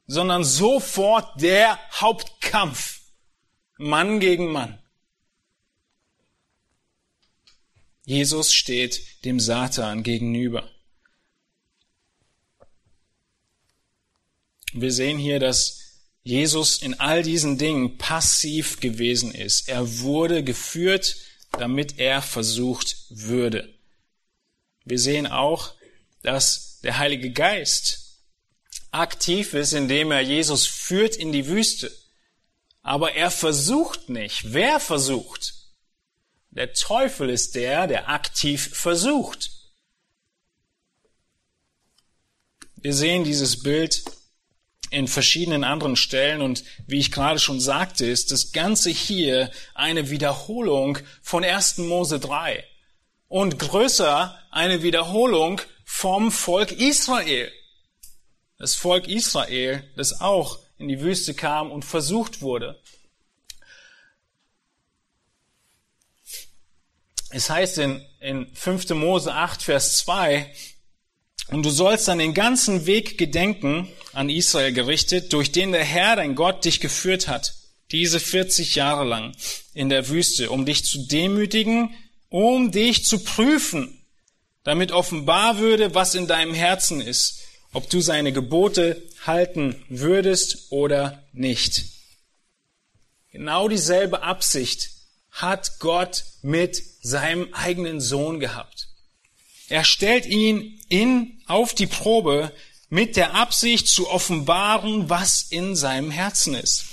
sondern 0.07 0.43
sofort 0.43 1.41
der 1.41 1.79
Hauptkampf. 1.93 3.01
Mann 3.79 4.21
gegen 4.21 4.51
Mann. 4.51 4.83
Jesus 8.07 8.53
steht 8.53 9.25
dem 9.25 9.41
Satan 9.41 10.05
gegenüber. 10.05 10.71
Wir 14.73 14.93
sehen 14.93 15.19
hier, 15.19 15.41
dass 15.41 15.81
Jesus 16.23 16.81
in 16.81 17.01
all 17.01 17.25
diesen 17.25 17.59
Dingen 17.59 17.99
passiv 17.99 18.79
gewesen 18.79 19.35
ist. 19.35 19.69
Er 19.69 20.01
wurde 20.01 20.45
geführt, 20.45 21.17
damit 21.51 21.99
er 21.99 22.23
versucht 22.23 22.97
würde. 23.11 23.75
Wir 24.85 25.01
sehen 25.01 25.27
auch, 25.27 25.75
dass 26.23 26.81
der 26.83 26.99
Heilige 26.99 27.33
Geist 27.33 28.21
aktiv 28.93 29.53
ist, 29.53 29.73
indem 29.73 30.13
er 30.13 30.21
Jesus 30.21 30.65
führt 30.65 31.17
in 31.17 31.33
die 31.33 31.49
Wüste. 31.49 31.91
Aber 32.83 33.15
er 33.15 33.33
versucht 33.33 34.09
nicht. 34.09 34.53
Wer 34.53 34.79
versucht? 34.79 35.56
Der 36.57 36.73
Teufel 36.73 37.29
ist 37.29 37.55
der, 37.55 37.87
der 37.87 38.09
aktiv 38.09 38.75
versucht. 38.75 39.51
Wir 42.77 42.95
sehen 42.95 43.25
dieses 43.25 43.63
Bild 43.63 44.03
in 44.91 45.07
verschiedenen 45.07 45.65
anderen 45.65 45.97
Stellen 45.97 46.41
und 46.41 46.65
wie 46.87 46.99
ich 46.99 47.13
gerade 47.13 47.39
schon 47.39 47.61
sagte, 47.61 48.07
ist 48.07 48.33
das 48.33 48.53
Ganze 48.53 48.89
hier 48.89 49.51
eine 49.75 50.09
Wiederholung 50.09 50.99
von 51.21 51.45
1. 51.45 51.79
Mose 51.79 52.19
3 52.21 52.65
und 53.29 53.59
größer 53.59 54.39
eine 54.51 54.83
Wiederholung 54.83 55.61
vom 55.85 56.33
Volk 56.33 56.73
Israel. 56.73 57.53
Das 58.57 58.75
Volk 58.75 59.09
Israel, 59.09 59.85
das 59.97 60.23
auch 60.23 60.59
in 60.79 60.89
die 60.89 61.03
Wüste 61.03 61.35
kam 61.35 61.71
und 61.71 61.85
versucht 61.85 62.41
wurde. 62.41 62.81
Es 67.37 67.51
heißt 67.51 67.77
in, 67.77 68.03
in 68.21 68.47
5. 68.55 68.89
Mose 68.95 69.31
8, 69.35 69.63
Vers 69.63 69.99
2, 69.99 70.51
und 71.49 71.67
du 71.67 71.69
sollst 71.69 72.09
an 72.09 72.19
den 72.19 72.33
ganzen 72.33 72.87
Weg 72.87 73.19
gedenken, 73.19 73.91
an 74.15 74.31
Israel 74.31 74.73
gerichtet, 74.73 75.35
durch 75.35 75.53
den 75.53 75.73
der 75.73 75.85
Herr, 75.85 76.17
dein 76.17 76.35
Gott, 76.35 76.65
dich 76.65 76.81
geführt 76.81 77.29
hat, 77.29 77.53
diese 77.93 78.21
40 78.21 78.77
Jahre 78.77 79.05
lang 79.05 79.37
in 79.75 79.91
der 79.91 80.09
Wüste, 80.09 80.49
um 80.49 80.65
dich 80.65 80.87
zu 80.87 81.07
demütigen, 81.09 81.95
um 82.31 82.73
dich 82.73 83.05
zu 83.05 83.23
prüfen, 83.23 84.03
damit 84.65 84.91
offenbar 84.91 85.59
würde, 85.59 85.95
was 85.95 86.15
in 86.15 86.27
deinem 86.27 86.55
Herzen 86.55 87.03
ist, 87.03 87.43
ob 87.75 87.91
du 87.91 88.01
seine 88.01 88.33
Gebote 88.33 89.03
halten 89.27 89.85
würdest 89.91 90.69
oder 90.71 91.23
nicht. 91.35 91.85
Genau 93.31 93.69
dieselbe 93.69 94.23
Absicht 94.23 94.96
hat 95.37 95.79
Gott 95.81 96.25
mit 96.41 96.83
seinem 97.03 97.53
eigenen 97.53 98.01
Sohn 98.01 98.41
gehabt. 98.41 98.89
Er 99.69 99.85
stellt 99.85 100.25
ihn 100.27 100.81
in, 100.89 101.43
auf 101.47 101.75
die 101.75 101.87
Probe 101.87 102.53
mit 102.89 103.17
der 103.17 103.35
Absicht 103.35 103.87
zu 103.89 104.09
offenbaren, 104.09 105.11
was 105.11 105.43
in 105.43 105.77
seinem 105.77 106.11
Herzen 106.11 106.55
ist. 106.55 106.87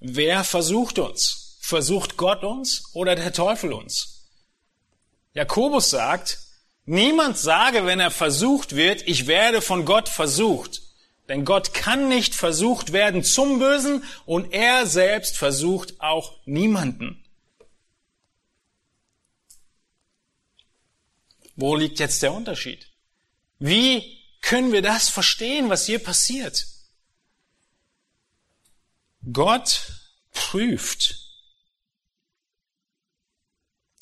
Wer 0.00 0.44
versucht 0.44 0.98
uns? 0.98 1.56
Versucht 1.60 2.18
Gott 2.18 2.44
uns 2.44 2.90
oder 2.92 3.14
der 3.14 3.32
Teufel 3.32 3.72
uns? 3.72 4.26
Jakobus 5.32 5.88
sagt, 5.88 6.38
niemand 6.84 7.38
sage, 7.38 7.86
wenn 7.86 8.00
er 8.00 8.10
versucht 8.10 8.76
wird, 8.76 9.02
ich 9.08 9.26
werde 9.26 9.62
von 9.62 9.86
Gott 9.86 10.10
versucht. 10.10 10.82
Denn 11.28 11.44
Gott 11.44 11.72
kann 11.72 12.08
nicht 12.08 12.34
versucht 12.34 12.92
werden 12.92 13.24
zum 13.24 13.58
Bösen 13.58 14.04
und 14.26 14.52
er 14.52 14.86
selbst 14.86 15.38
versucht 15.38 16.00
auch 16.00 16.38
niemanden. 16.44 17.24
Wo 21.56 21.76
liegt 21.76 21.98
jetzt 21.98 22.22
der 22.22 22.34
Unterschied? 22.34 22.90
Wie 23.58 24.22
können 24.42 24.72
wir 24.72 24.82
das 24.82 25.08
verstehen, 25.08 25.70
was 25.70 25.86
hier 25.86 25.98
passiert? 25.98 26.66
Gott 29.32 29.92
prüft. 30.32 31.16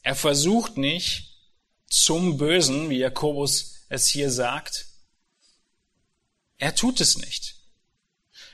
Er 0.02 0.16
versucht 0.16 0.76
nicht 0.76 1.38
zum 1.86 2.38
Bösen, 2.38 2.90
wie 2.90 2.98
Jakobus 2.98 3.84
es 3.88 4.08
hier 4.08 4.30
sagt. 4.30 4.86
Er 6.62 6.76
tut 6.76 7.00
es 7.00 7.18
nicht. 7.18 7.56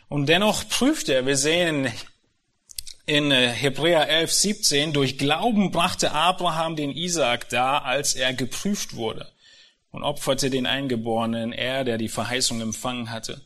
Und 0.09 0.31
dennoch 0.31 0.67
prüft 0.67 1.11
er. 1.11 1.27
Wir 1.27 1.37
sehen 1.37 1.93
in 3.05 3.31
äh, 3.31 3.49
Hebräer 3.49 4.09
11, 4.09 4.33
17, 4.33 4.93
durch 4.95 5.19
Glauben 5.19 5.73
brachte 5.73 6.13
Abraham 6.13 6.75
den 6.75 6.91
Isaak 6.91 7.51
dar, 7.51 7.85
als 7.85 8.15
er 8.15 8.33
geprüft 8.33 8.97
wurde 8.97 9.31
und 9.91 10.05
opferte 10.05 10.49
den 10.49 10.65
Eingeborenen, 10.65 11.53
er, 11.53 11.85
der 11.85 11.99
die 11.99 12.09
Verheißung 12.09 12.63
empfangen 12.63 13.11
hatte. 13.11 13.43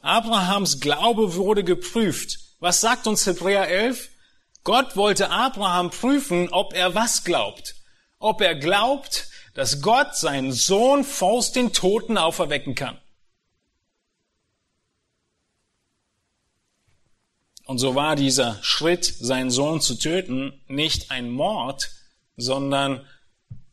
Abrahams 0.00 0.80
Glaube 0.80 1.36
wurde 1.36 1.62
geprüft. 1.62 2.40
Was 2.58 2.80
sagt 2.80 3.06
uns 3.06 3.26
Hebräer 3.26 3.68
11? 3.68 4.10
Gott 4.64 4.96
wollte 4.96 5.30
Abraham 5.30 5.90
prüfen, 5.90 6.48
ob 6.48 6.74
er 6.74 6.96
was 6.96 7.22
glaubt. 7.22 7.76
Ob 8.18 8.40
er 8.40 8.56
glaubt, 8.56 9.28
dass 9.54 9.82
Gott 9.82 10.16
seinen 10.16 10.50
Sohn 10.50 11.06
aus 11.20 11.52
den 11.52 11.72
Toten 11.72 12.18
auferwecken 12.18 12.74
kann. 12.74 12.98
Und 17.72 17.78
so 17.78 17.94
war 17.94 18.16
dieser 18.16 18.62
Schritt, 18.62 19.02
seinen 19.18 19.50
Sohn 19.50 19.80
zu 19.80 19.94
töten, 19.94 20.60
nicht 20.68 21.10
ein 21.10 21.30
Mord, 21.30 21.90
sondern 22.36 23.06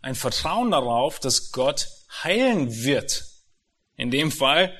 ein 0.02 0.16
Vertrauen 0.16 0.72
darauf, 0.72 1.20
dass 1.20 1.52
Gott 1.52 1.90
heilen 2.24 2.86
wird. 2.86 3.26
In 3.98 4.10
dem 4.10 4.32
Fall 4.32 4.74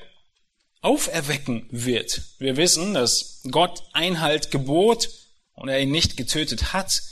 auferwecken 0.80 1.66
wird. 1.70 2.22
Wir 2.38 2.56
wissen, 2.56 2.94
dass 2.94 3.42
Gott 3.50 3.82
Einhalt 3.92 4.50
gebot 4.50 5.10
und 5.52 5.68
er 5.68 5.80
ihn 5.80 5.90
nicht 5.90 6.16
getötet 6.16 6.72
hat, 6.72 7.02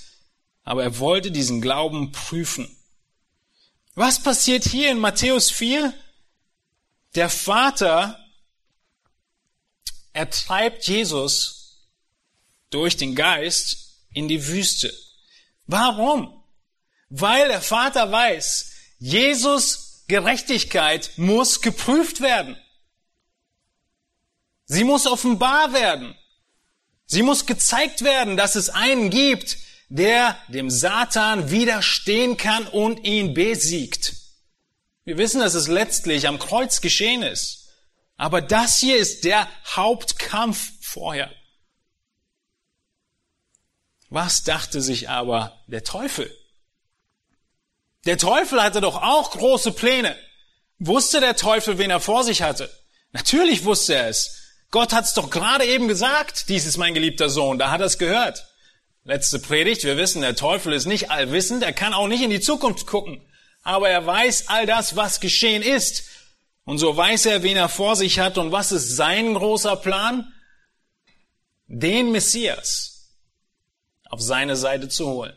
aber 0.64 0.84
er 0.84 0.98
wollte 1.00 1.30
diesen 1.30 1.60
Glauben 1.60 2.10
prüfen. 2.12 2.74
Was 3.94 4.22
passiert 4.22 4.64
hier 4.64 4.90
in 4.90 4.98
Matthäus 4.98 5.50
4? 5.50 5.92
Der 7.16 7.28
Vater 7.28 8.18
ertreibt 10.14 10.88
Jesus 10.88 11.57
durch 12.70 12.96
den 12.96 13.14
Geist 13.14 14.04
in 14.12 14.28
die 14.28 14.46
Wüste. 14.46 14.92
Warum? 15.66 16.42
Weil 17.08 17.48
der 17.48 17.62
Vater 17.62 18.10
weiß, 18.10 18.72
Jesus 18.98 20.04
Gerechtigkeit 20.08 21.12
muss 21.16 21.60
geprüft 21.60 22.20
werden. 22.20 22.56
Sie 24.64 24.84
muss 24.84 25.06
offenbar 25.06 25.72
werden. 25.72 26.14
Sie 27.06 27.22
muss 27.22 27.46
gezeigt 27.46 28.02
werden, 28.02 28.36
dass 28.36 28.54
es 28.54 28.68
einen 28.68 29.10
gibt, 29.10 29.56
der 29.88 30.38
dem 30.48 30.68
Satan 30.68 31.50
widerstehen 31.50 32.36
kann 32.36 32.66
und 32.66 33.04
ihn 33.04 33.32
besiegt. 33.32 34.14
Wir 35.04 35.16
wissen, 35.16 35.40
dass 35.40 35.54
es 35.54 35.68
letztlich 35.68 36.28
am 36.28 36.38
Kreuz 36.38 36.82
geschehen 36.82 37.22
ist. 37.22 37.68
Aber 38.18 38.42
das 38.42 38.78
hier 38.78 38.98
ist 38.98 39.24
der 39.24 39.48
Hauptkampf 39.64 40.72
vorher. 40.82 41.30
Was 44.10 44.42
dachte 44.42 44.80
sich 44.80 45.08
aber 45.08 45.60
der 45.66 45.84
Teufel? 45.84 46.34
Der 48.06 48.16
Teufel 48.16 48.62
hatte 48.62 48.80
doch 48.80 49.02
auch 49.02 49.32
große 49.32 49.72
Pläne. 49.72 50.16
Wusste 50.78 51.20
der 51.20 51.36
Teufel, 51.36 51.78
wen 51.78 51.90
er 51.90 52.00
vor 52.00 52.24
sich 52.24 52.42
hatte? 52.42 52.70
Natürlich 53.12 53.64
wusste 53.64 53.94
er 53.94 54.08
es. 54.08 54.36
Gott 54.70 54.92
hat's 54.92 55.14
doch 55.14 55.30
gerade 55.30 55.64
eben 55.64 55.88
gesagt, 55.88 56.48
dies 56.48 56.66
ist 56.66 56.76
mein 56.76 56.94
geliebter 56.94 57.28
Sohn, 57.28 57.58
da 57.58 57.70
hat 57.70 57.80
er 57.80 57.86
es 57.86 57.98
gehört. 57.98 58.46
Letzte 59.04 59.38
Predigt, 59.38 59.84
wir 59.84 59.96
wissen, 59.96 60.20
der 60.20 60.36
Teufel 60.36 60.72
ist 60.72 60.86
nicht 60.86 61.10
allwissend, 61.10 61.62
er 61.62 61.72
kann 61.72 61.94
auch 61.94 62.08
nicht 62.08 62.22
in 62.22 62.30
die 62.30 62.40
Zukunft 62.40 62.86
gucken. 62.86 63.22
Aber 63.62 63.88
er 63.88 64.06
weiß 64.06 64.48
all 64.48 64.66
das, 64.66 64.96
was 64.96 65.20
geschehen 65.20 65.62
ist. 65.62 66.04
Und 66.64 66.78
so 66.78 66.96
weiß 66.96 67.26
er, 67.26 67.42
wen 67.42 67.56
er 67.56 67.70
vor 67.70 67.96
sich 67.96 68.18
hat 68.18 68.38
und 68.38 68.52
was 68.52 68.72
ist 68.72 68.96
sein 68.96 69.34
großer 69.34 69.76
Plan? 69.76 70.32
Den 71.66 72.12
Messias 72.12 72.97
auf 74.08 74.20
seine 74.20 74.56
Seite 74.56 74.88
zu 74.88 75.06
holen. 75.08 75.36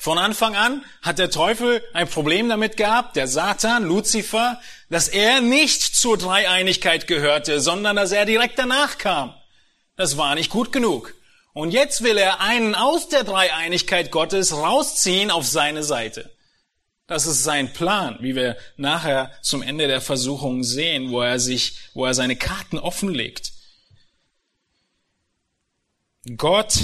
Von 0.00 0.16
Anfang 0.16 0.54
an 0.54 0.84
hat 1.02 1.18
der 1.18 1.30
Teufel 1.30 1.82
ein 1.92 2.08
Problem 2.08 2.48
damit 2.48 2.76
gehabt, 2.76 3.16
der 3.16 3.26
Satan, 3.26 3.82
Luzifer, 3.82 4.60
dass 4.90 5.08
er 5.08 5.40
nicht 5.40 5.82
zur 5.82 6.16
Dreieinigkeit 6.16 7.08
gehörte, 7.08 7.60
sondern 7.60 7.96
dass 7.96 8.12
er 8.12 8.24
direkt 8.24 8.58
danach 8.58 8.98
kam. 8.98 9.34
Das 9.96 10.16
war 10.16 10.36
nicht 10.36 10.50
gut 10.50 10.72
genug. 10.72 11.14
Und 11.52 11.72
jetzt 11.72 12.04
will 12.04 12.16
er 12.16 12.40
einen 12.40 12.76
aus 12.76 13.08
der 13.08 13.24
Dreieinigkeit 13.24 14.12
Gottes 14.12 14.52
rausziehen 14.52 15.32
auf 15.32 15.44
seine 15.44 15.82
Seite. 15.82 16.30
Das 17.08 17.26
ist 17.26 17.42
sein 17.42 17.72
Plan, 17.72 18.18
wie 18.20 18.36
wir 18.36 18.56
nachher 18.76 19.32
zum 19.42 19.62
Ende 19.62 19.88
der 19.88 20.00
Versuchung 20.00 20.62
sehen, 20.62 21.10
wo 21.10 21.22
er 21.22 21.40
sich, 21.40 21.76
wo 21.94 22.04
er 22.04 22.14
seine 22.14 22.36
Karten 22.36 22.78
offenlegt. 22.78 23.50
Gott 26.36 26.74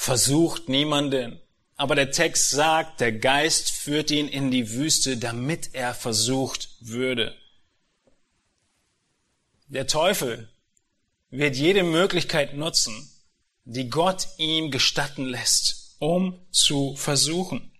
versucht 0.00 0.70
niemanden. 0.70 1.38
Aber 1.76 1.94
der 1.94 2.10
Text 2.10 2.48
sagt, 2.48 3.02
der 3.02 3.12
Geist 3.12 3.70
führt 3.70 4.10
ihn 4.10 4.28
in 4.28 4.50
die 4.50 4.72
Wüste, 4.72 5.18
damit 5.18 5.74
er 5.74 5.92
versucht 5.92 6.70
würde. 6.80 7.36
Der 9.66 9.86
Teufel 9.86 10.48
wird 11.28 11.54
jede 11.54 11.82
Möglichkeit 11.82 12.54
nutzen, 12.54 13.10
die 13.64 13.90
Gott 13.90 14.26
ihm 14.38 14.70
gestatten 14.70 15.26
lässt, 15.26 15.96
um 15.98 16.46
zu 16.50 16.96
versuchen. 16.96 17.70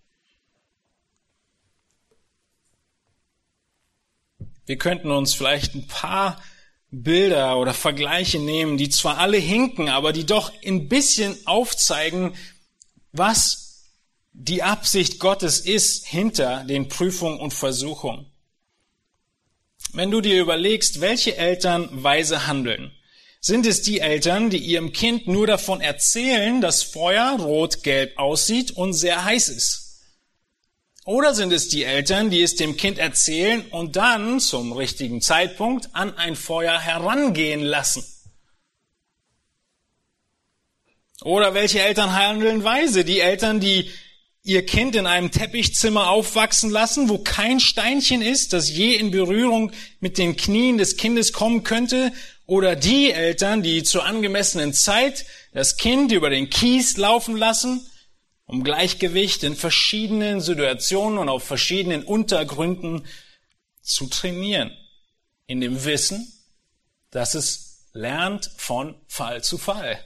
Wir 4.66 4.76
könnten 4.76 5.10
uns 5.10 5.32
vielleicht 5.32 5.74
ein 5.74 5.88
paar 5.88 6.38
Bilder 6.90 7.58
oder 7.58 7.72
Vergleiche 7.72 8.38
nehmen, 8.38 8.76
die 8.76 8.88
zwar 8.88 9.18
alle 9.18 9.36
hinken, 9.36 9.88
aber 9.88 10.12
die 10.12 10.26
doch 10.26 10.52
ein 10.64 10.88
bisschen 10.88 11.36
aufzeigen, 11.46 12.34
was 13.12 13.84
die 14.32 14.62
Absicht 14.62 15.18
Gottes 15.18 15.60
ist 15.60 16.06
hinter 16.06 16.64
den 16.64 16.88
Prüfungen 16.88 17.38
und 17.38 17.54
Versuchungen. 17.54 18.26
Wenn 19.92 20.10
du 20.10 20.20
dir 20.20 20.40
überlegst, 20.40 21.00
welche 21.00 21.36
Eltern 21.36 21.88
weise 22.02 22.46
handeln, 22.46 22.92
sind 23.40 23.66
es 23.66 23.82
die 23.82 24.00
Eltern, 24.00 24.50
die 24.50 24.58
ihrem 24.58 24.92
Kind 24.92 25.26
nur 25.26 25.46
davon 25.46 25.80
erzählen, 25.80 26.60
dass 26.60 26.82
Feuer 26.82 27.38
rot-gelb 27.40 28.18
aussieht 28.18 28.72
und 28.72 28.92
sehr 28.92 29.24
heiß 29.24 29.48
ist? 29.48 29.89
Oder 31.06 31.34
sind 31.34 31.52
es 31.52 31.68
die 31.68 31.84
Eltern, 31.84 32.30
die 32.30 32.42
es 32.42 32.56
dem 32.56 32.76
Kind 32.76 32.98
erzählen 32.98 33.64
und 33.70 33.96
dann 33.96 34.38
zum 34.38 34.72
richtigen 34.72 35.20
Zeitpunkt 35.22 35.88
an 35.94 36.16
ein 36.16 36.36
Feuer 36.36 36.78
herangehen 36.78 37.62
lassen? 37.62 38.04
Oder 41.22 41.54
welche 41.54 41.80
Eltern 41.80 42.14
handeln 42.14 42.64
weise? 42.64 43.04
Die 43.04 43.20
Eltern, 43.20 43.60
die 43.60 43.90
ihr 44.42 44.64
Kind 44.64 44.94
in 44.94 45.06
einem 45.06 45.30
Teppichzimmer 45.30 46.08
aufwachsen 46.08 46.70
lassen, 46.70 47.08
wo 47.08 47.18
kein 47.18 47.60
Steinchen 47.60 48.22
ist, 48.22 48.52
das 48.52 48.70
je 48.70 48.94
in 48.94 49.10
Berührung 49.10 49.72
mit 50.00 50.16
den 50.16 50.36
Knien 50.36 50.78
des 50.78 50.96
Kindes 50.96 51.32
kommen 51.32 51.62
könnte, 51.62 52.12
oder 52.46 52.74
die 52.74 53.12
Eltern, 53.12 53.62
die 53.62 53.84
zur 53.84 54.04
angemessenen 54.04 54.72
Zeit 54.72 55.24
das 55.52 55.76
Kind 55.76 56.10
über 56.10 56.30
den 56.30 56.50
Kies 56.50 56.96
laufen 56.96 57.36
lassen, 57.36 57.86
um 58.50 58.64
Gleichgewicht 58.64 59.44
in 59.44 59.54
verschiedenen 59.54 60.40
Situationen 60.40 61.20
und 61.20 61.28
auf 61.28 61.44
verschiedenen 61.44 62.02
Untergründen 62.02 63.06
zu 63.80 64.08
trainieren, 64.08 64.76
in 65.46 65.60
dem 65.60 65.84
Wissen, 65.84 66.32
dass 67.12 67.34
es 67.34 67.86
lernt 67.92 68.50
von 68.56 69.00
Fall 69.06 69.44
zu 69.44 69.56
Fall. 69.56 70.04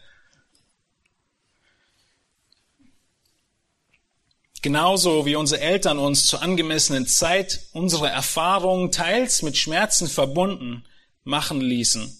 Genauso 4.60 5.24
wie 5.24 5.36
unsere 5.36 5.62
Eltern 5.62 5.98
uns 5.98 6.26
zur 6.26 6.42
angemessenen 6.42 7.06
Zeit 7.06 7.60
unsere 7.72 8.10
Erfahrungen 8.10 8.92
teils 8.92 9.40
mit 9.40 9.56
Schmerzen 9.56 10.06
verbunden 10.06 10.84
machen 11.22 11.62
ließen, 11.62 12.14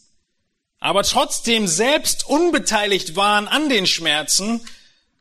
aber 0.78 1.02
trotzdem 1.02 1.66
selbst 1.66 2.26
unbeteiligt 2.26 3.14
waren 3.14 3.46
an 3.46 3.68
den 3.68 3.86
Schmerzen, 3.86 4.66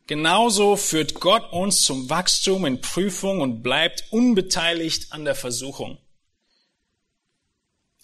genauso 0.08 0.76
führt 0.76 1.16
Gott 1.16 1.52
uns 1.52 1.82
zum 1.82 2.10
Wachstum 2.10 2.66
in 2.66 2.82
Prüfung 2.82 3.42
und 3.42 3.64
bleibt 3.64 4.06
unbeteiligt 4.12 5.12
an 5.12 5.26
der 5.26 5.36
Versuchung. 5.36 5.98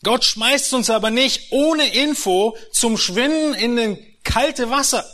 Gott 0.04 0.24
schmeißt 0.24 0.74
uns 0.74 0.90
aber 0.90 1.10
nicht 1.10 1.52
ohne 1.52 1.94
Info 1.94 2.58
zum 2.72 2.98
Schwinden 2.98 3.54
in 3.54 3.76
den 3.76 4.24
kalte 4.24 4.70
Wasser. 4.70 5.06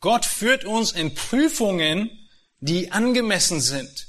Gott 0.00 0.24
führt 0.24 0.64
uns 0.64 0.92
in 0.92 1.14
Prüfungen, 1.14 2.10
die 2.60 2.92
angemessen 2.92 3.60
sind. 3.60 4.08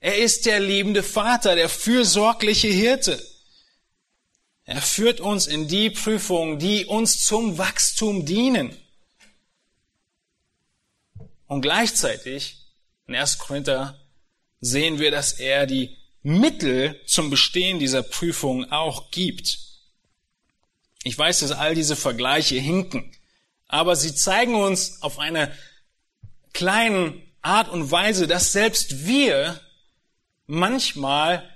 Er 0.00 0.18
ist 0.18 0.46
der 0.46 0.58
liebende 0.58 1.02
Vater, 1.02 1.54
der 1.54 1.68
fürsorgliche 1.68 2.68
Hirte. 2.68 3.22
Er 4.64 4.80
führt 4.80 5.20
uns 5.20 5.46
in 5.46 5.68
die 5.68 5.90
Prüfungen, 5.90 6.58
die 6.58 6.86
uns 6.86 7.24
zum 7.24 7.58
Wachstum 7.58 8.24
dienen. 8.24 8.76
Und 11.52 11.62
gleichzeitig, 11.62 12.56
in 13.06 13.14
1. 13.14 13.38
Korinther, 13.38 13.98
sehen 14.60 14.98
wir, 14.98 15.10
dass 15.10 15.32
er 15.32 15.66
die 15.66 15.96
Mittel 16.22 17.00
zum 17.06 17.30
Bestehen 17.30 17.78
dieser 17.78 18.02
Prüfung 18.02 18.70
auch 18.70 19.10
gibt. 19.10 19.58
Ich 21.04 21.18
weiß, 21.18 21.40
dass 21.40 21.52
all 21.52 21.74
diese 21.74 21.96
Vergleiche 21.96 22.56
hinken 22.56 23.12
aber 23.72 23.96
sie 23.96 24.14
zeigen 24.14 24.54
uns 24.54 25.00
auf 25.00 25.18
eine 25.18 25.50
kleine 26.52 27.14
Art 27.40 27.70
und 27.70 27.90
Weise, 27.90 28.26
dass 28.26 28.52
selbst 28.52 29.06
wir 29.06 29.58
manchmal 30.46 31.48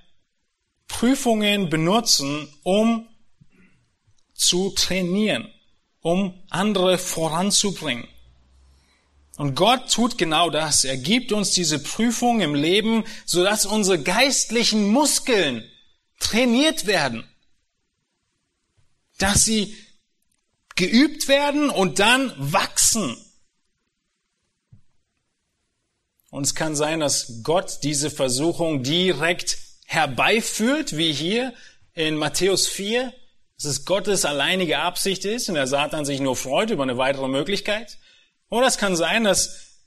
Prüfungen 0.88 1.68
benutzen, 1.68 2.48
um 2.62 3.06
zu 4.32 4.70
trainieren, 4.70 5.52
um 6.00 6.42
andere 6.48 6.96
voranzubringen. 6.96 8.08
Und 9.36 9.54
Gott 9.54 9.92
tut 9.92 10.16
genau 10.16 10.48
das. 10.48 10.84
Er 10.84 10.96
gibt 10.96 11.32
uns 11.32 11.50
diese 11.50 11.78
Prüfung 11.78 12.40
im 12.40 12.54
Leben, 12.54 13.04
sodass 13.26 13.66
unsere 13.66 14.02
geistlichen 14.02 14.88
Muskeln 14.88 15.62
trainiert 16.18 16.86
werden, 16.86 17.28
dass 19.18 19.44
sie 19.44 19.76
geübt 20.74 21.28
werden 21.28 21.68
und 21.70 21.98
dann 21.98 22.32
wachsen. 22.38 23.16
Und 26.30 26.44
es 26.44 26.54
kann 26.54 26.74
sein, 26.74 27.00
dass 27.00 27.42
Gott 27.42 27.78
diese 27.82 28.10
Versuchung 28.10 28.82
direkt 28.82 29.58
herbeiführt, 29.86 30.96
wie 30.96 31.12
hier 31.12 31.54
in 31.94 32.16
Matthäus 32.16 32.66
4, 32.66 33.12
dass 33.56 33.64
es 33.64 33.84
Gottes 33.84 34.24
alleinige 34.24 34.78
Absicht 34.78 35.24
ist 35.24 35.48
und 35.48 35.54
der 35.54 35.66
Satan 35.66 36.04
sich 36.04 36.20
nur 36.20 36.36
freut 36.36 36.70
über 36.70 36.82
eine 36.82 36.98
weitere 36.98 37.28
Möglichkeit. 37.28 37.98
Oder 38.48 38.66
es 38.66 38.78
kann 38.78 38.96
sein, 38.96 39.24
dass 39.24 39.82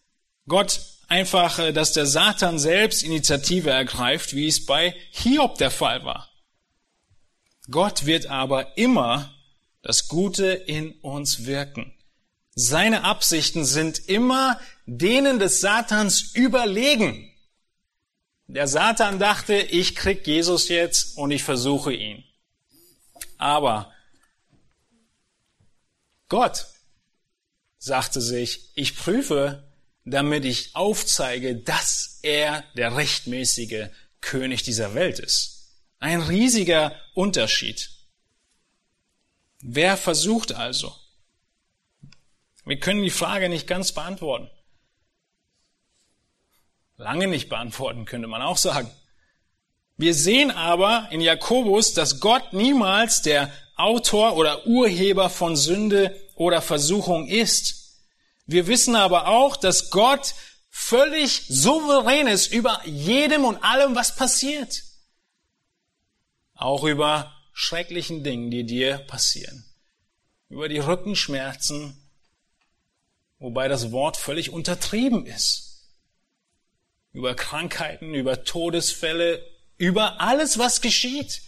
Gott 0.47 0.81
einfach, 1.07 1.59
äh, 1.59 1.73
dass 1.73 1.93
der 1.93 2.05
Satan 2.05 2.59
selbst 2.59 3.03
Initiative 3.03 3.69
ergreift, 3.69 4.33
wie 4.33 4.47
es 4.47 4.65
bei 4.65 4.95
Hiob 5.11 5.57
der 5.57 5.71
Fall 5.71 6.05
war. 6.05 6.29
Gott 7.69 8.05
wird 8.05 8.27
aber 8.27 8.77
immer 8.77 9.33
das 9.81 10.07
Gute 10.07 10.47
in 10.47 10.93
uns 11.01 11.45
wirken. 11.45 11.93
Seine 12.55 13.03
Absichten 13.03 13.63
sind 13.63 13.99
immer 14.09 14.59
denen 14.85 15.39
des 15.39 15.61
Satans 15.61 16.33
überlegen. 16.33 17.25
Der 18.47 18.67
Satan 18.67 19.19
dachte, 19.19 19.55
ich 19.55 19.95
krieg 19.95 20.25
Jesus 20.25 20.67
jetzt 20.67 21.17
und 21.17 21.31
ich 21.31 21.43
versuche 21.43 21.93
ihn. 21.93 22.23
Aber 23.37 23.93
Gott 26.27 26.65
sagte 27.79 28.21
sich, 28.21 28.69
ich 28.75 28.95
prüfe, 28.95 29.63
damit 30.05 30.45
ich 30.45 30.75
aufzeige, 30.75 31.55
dass 31.55 32.19
er 32.21 32.63
der 32.75 32.95
rechtmäßige 32.95 33.87
König 34.21 34.63
dieser 34.63 34.93
Welt 34.93 35.19
ist. 35.19 35.73
Ein 35.99 36.21
riesiger 36.21 36.95
Unterschied. 37.13 37.89
Wer 39.61 39.97
versucht 39.97 40.53
also? 40.53 40.93
Wir 42.65 42.79
können 42.79 43.01
die 43.01 43.09
Frage 43.09 43.49
nicht 43.49 43.67
ganz 43.67 43.91
beantworten. 43.93 44.49
Lange 46.97 47.27
nicht 47.27 47.49
beantworten, 47.49 48.05
könnte 48.05 48.27
man 48.27 48.41
auch 48.41 48.57
sagen. 48.57 48.91
Wir 49.97 50.13
sehen 50.13 50.51
aber 50.51 51.07
in 51.11 51.19
Jakobus, 51.21 51.93
dass 51.93 52.19
Gott 52.19 52.53
niemals 52.53 53.21
der 53.21 53.51
Autor 53.79 54.35
oder 54.35 54.67
Urheber 54.67 55.29
von 55.29 55.55
Sünde 55.55 56.15
oder 56.35 56.61
Versuchung 56.61 57.27
ist. 57.27 57.97
Wir 58.45 58.67
wissen 58.67 58.95
aber 58.95 59.27
auch, 59.27 59.55
dass 59.55 59.89
Gott 59.89 60.33
völlig 60.69 61.43
souverän 61.47 62.27
ist 62.27 62.51
über 62.51 62.81
jedem 62.85 63.45
und 63.45 63.63
allem, 63.63 63.95
was 63.95 64.15
passiert. 64.15 64.83
Auch 66.55 66.83
über 66.83 67.33
schrecklichen 67.53 68.23
Dingen, 68.23 68.51
die 68.51 68.65
dir 68.65 68.97
passieren. 68.97 69.65
Über 70.49 70.67
die 70.67 70.79
Rückenschmerzen, 70.79 71.95
wobei 73.37 73.67
das 73.67 73.91
Wort 73.91 74.17
völlig 74.17 74.49
untertrieben 74.51 75.25
ist. 75.25 75.87
Über 77.13 77.35
Krankheiten, 77.35 78.13
über 78.13 78.43
Todesfälle, 78.43 79.45
über 79.77 80.21
alles, 80.21 80.57
was 80.57 80.81
geschieht. 80.81 81.41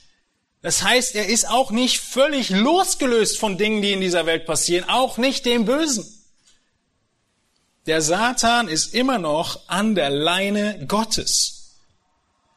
Das 0.62 0.84
heißt, 0.84 1.16
er 1.16 1.28
ist 1.28 1.50
auch 1.50 1.72
nicht 1.72 2.00
völlig 2.00 2.50
losgelöst 2.50 3.40
von 3.40 3.58
Dingen, 3.58 3.82
die 3.82 3.94
in 3.94 4.02
dieser 4.02 4.26
Welt 4.26 4.46
passieren, 4.46 4.88
auch 4.88 5.18
nicht 5.18 5.46
dem 5.46 5.66
Bösen. 5.66 6.06
Der 7.88 8.02
Satan 8.02 8.68
ist 8.68 8.94
immer 8.94 9.18
noch 9.18 9.68
an 9.68 9.96
der 9.96 10.12
Leine 10.12 10.86
Gottes. 10.88 11.80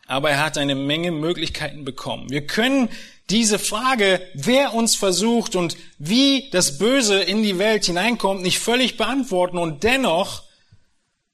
Aber 0.07 0.31
er 0.31 0.45
hat 0.45 0.59
eine 0.59 0.75
Menge 0.75 1.13
Möglichkeiten 1.13 1.87
bekommen. 1.87 2.29
Wir 2.29 2.47
können 2.47 2.91
diese 3.31 3.59
Frage, 3.59 4.21
wer 4.35 4.75
uns 4.75 4.97
versucht 4.97 5.57
und 5.57 5.79
wie 5.99 6.51
das 6.51 6.77
Böse 6.77 7.23
in 7.23 7.43
die 7.43 7.59
Welt 7.59 7.87
hineinkommt, 7.87 8.43
nicht 8.43 8.59
völlig 8.59 8.99
beantworten. 8.99 9.57
Und 9.57 9.83
dennoch 9.83 10.43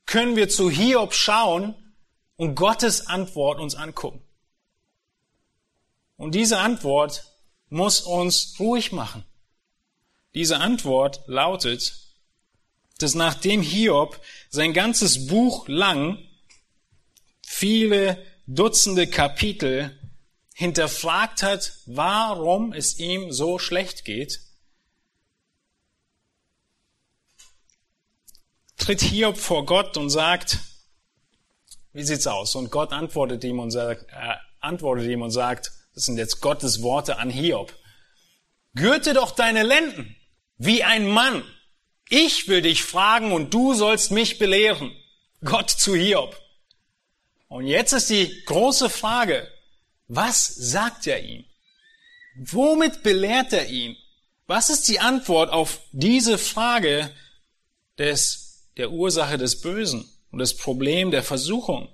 können 0.06 0.36
wir 0.36 0.48
zu 0.48 0.70
Hiob 0.70 1.14
schauen 1.14 1.74
und 2.36 2.54
Gottes 2.54 3.08
Antwort 3.08 3.58
uns 3.58 3.74
angucken. 3.74 4.22
Und 6.20 6.34
diese 6.34 6.58
Antwort 6.58 7.24
muss 7.70 8.02
uns 8.02 8.56
ruhig 8.60 8.92
machen. 8.92 9.24
Diese 10.34 10.58
Antwort 10.58 11.22
lautet, 11.26 11.94
dass 12.98 13.14
nachdem 13.14 13.62
Hiob 13.62 14.20
sein 14.50 14.74
ganzes 14.74 15.28
Buch 15.28 15.66
lang 15.66 16.18
viele 17.40 18.22
Dutzende 18.46 19.06
Kapitel 19.06 19.98
hinterfragt 20.54 21.42
hat, 21.42 21.72
warum 21.86 22.74
es 22.74 22.98
ihm 22.98 23.32
so 23.32 23.58
schlecht 23.58 24.04
geht, 24.04 24.40
tritt 28.76 29.00
Hiob 29.00 29.38
vor 29.38 29.64
Gott 29.64 29.96
und 29.96 30.10
sagt, 30.10 30.58
wie 31.94 32.02
sieht's 32.02 32.26
aus? 32.26 32.56
Und 32.56 32.70
Gott 32.70 32.92
antwortet 32.92 33.42
ihm 33.42 33.58
und 33.58 33.70
sagt, 33.70 34.04
äh, 34.10 34.34
antwortet 34.60 35.06
ihm 35.06 35.22
und 35.22 35.30
sagt, 35.30 35.79
das 36.00 36.06
sind 36.06 36.16
jetzt 36.16 36.40
Gottes 36.40 36.80
Worte 36.80 37.18
an 37.18 37.28
Hiob. 37.28 37.74
Gürte 38.74 39.12
doch 39.12 39.32
deine 39.32 39.62
Lenden 39.62 40.16
wie 40.56 40.82
ein 40.82 41.06
Mann. 41.06 41.44
Ich 42.08 42.48
will 42.48 42.62
dich 42.62 42.84
fragen 42.84 43.32
und 43.32 43.52
du 43.52 43.74
sollst 43.74 44.10
mich 44.10 44.38
belehren. 44.38 44.96
Gott 45.44 45.68
zu 45.68 45.94
Hiob. 45.94 46.40
Und 47.48 47.66
jetzt 47.66 47.92
ist 47.92 48.08
die 48.08 48.44
große 48.46 48.88
Frage, 48.88 49.46
was 50.08 50.46
sagt 50.46 51.06
er 51.06 51.22
ihm? 51.22 51.44
Womit 52.34 53.02
belehrt 53.02 53.52
er 53.52 53.68
ihn? 53.68 53.94
Was 54.46 54.70
ist 54.70 54.88
die 54.88 55.00
Antwort 55.00 55.52
auf 55.52 55.80
diese 55.92 56.38
Frage 56.38 57.14
des, 57.98 58.70
der 58.78 58.90
Ursache 58.90 59.36
des 59.36 59.60
Bösen 59.60 60.10
und 60.30 60.38
das 60.38 60.56
Problem 60.56 61.10
der 61.10 61.22
Versuchung? 61.22 61.90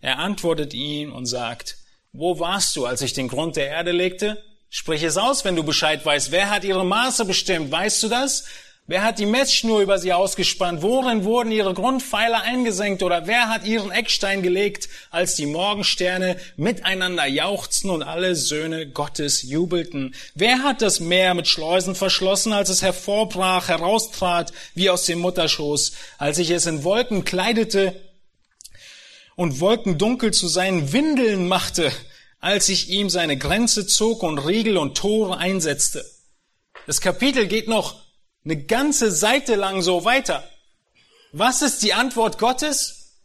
Er 0.00 0.18
antwortet 0.18 0.74
ihm 0.74 1.12
und 1.12 1.26
sagt, 1.26 1.83
wo 2.14 2.38
warst 2.38 2.76
du, 2.76 2.86
als 2.86 3.02
ich 3.02 3.12
den 3.12 3.26
Grund 3.26 3.56
der 3.56 3.68
Erde 3.68 3.90
legte? 3.90 4.42
Sprich 4.70 5.02
es 5.02 5.16
aus, 5.16 5.44
wenn 5.44 5.56
du 5.56 5.64
Bescheid 5.64 6.06
weißt. 6.06 6.30
Wer 6.30 6.48
hat 6.48 6.64
ihre 6.64 6.84
Maße 6.84 7.24
bestimmt? 7.24 7.72
Weißt 7.72 8.02
du 8.04 8.08
das? 8.08 8.44
Wer 8.86 9.02
hat 9.02 9.18
die 9.18 9.26
Messschnur 9.26 9.80
über 9.80 9.98
sie 9.98 10.12
ausgespannt? 10.12 10.82
Worin 10.82 11.24
wurden 11.24 11.50
ihre 11.50 11.74
Grundpfeiler 11.74 12.42
eingesenkt? 12.42 13.02
Oder 13.02 13.26
wer 13.26 13.48
hat 13.48 13.66
ihren 13.66 13.90
Eckstein 13.90 14.42
gelegt, 14.42 14.88
als 15.10 15.34
die 15.34 15.46
Morgensterne 15.46 16.36
miteinander 16.56 17.26
jauchzten 17.26 17.90
und 17.90 18.04
alle 18.04 18.36
Söhne 18.36 18.86
Gottes 18.86 19.42
jubelten? 19.42 20.14
Wer 20.34 20.62
hat 20.62 20.82
das 20.82 21.00
Meer 21.00 21.34
mit 21.34 21.48
Schleusen 21.48 21.96
verschlossen, 21.96 22.52
als 22.52 22.68
es 22.68 22.82
hervorbrach, 22.82 23.68
heraustrat 23.68 24.52
wie 24.74 24.88
aus 24.88 25.04
dem 25.06 25.18
Mutterschoß, 25.18 25.92
als 26.18 26.38
ich 26.38 26.50
es 26.50 26.66
in 26.66 26.84
Wolken 26.84 27.24
kleidete 27.24 28.03
und 29.36 29.60
Wolken 29.60 29.98
dunkel 29.98 30.32
zu 30.32 30.48
seinen 30.48 30.92
Windeln 30.92 31.48
machte, 31.48 31.92
als 32.40 32.68
ich 32.68 32.90
ihm 32.90 33.10
seine 33.10 33.36
Grenze 33.36 33.86
zog 33.86 34.22
und 34.22 34.38
Riegel 34.38 34.76
und 34.76 34.96
Tore 34.96 35.38
einsetzte? 35.38 36.04
Das 36.86 37.00
Kapitel 37.00 37.46
geht 37.46 37.68
noch 37.68 38.02
eine 38.44 38.62
ganze 38.64 39.10
Seite 39.10 39.54
lang 39.54 39.82
so 39.82 40.04
weiter. 40.04 40.48
Was 41.32 41.62
ist 41.62 41.82
die 41.82 41.94
Antwort 41.94 42.38
Gottes? 42.38 43.20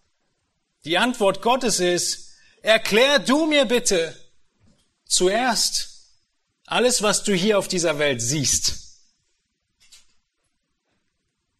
Die 0.85 0.97
Antwort 0.97 1.41
Gottes 1.41 1.79
ist, 1.79 2.29
erklär 2.61 3.19
du 3.19 3.45
mir 3.45 3.65
bitte 3.65 4.15
zuerst 5.05 5.89
alles, 6.65 7.01
was 7.01 7.23
du 7.23 7.33
hier 7.33 7.59
auf 7.59 7.67
dieser 7.67 7.99
Welt 7.99 8.21
siehst. 8.21 8.75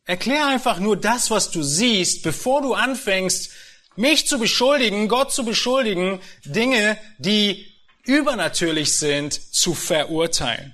Erklär 0.06 0.48
einfach 0.48 0.80
nur 0.80 0.98
das, 0.98 1.30
was 1.30 1.52
du 1.52 1.62
siehst, 1.62 2.24
bevor 2.24 2.62
du 2.62 2.74
anfängst, 2.74 3.52
mich 4.00 4.28
zu 4.28 4.40
beschuldigen, 4.40 5.10
Gott 5.10 5.34
zu 5.34 5.44
beschuldigen, 5.44 6.22
Dinge, 6.46 6.98
die 7.18 7.70
übernatürlich 8.04 8.96
sind, 8.96 9.34
zu 9.34 9.74
verurteilen. 9.74 10.74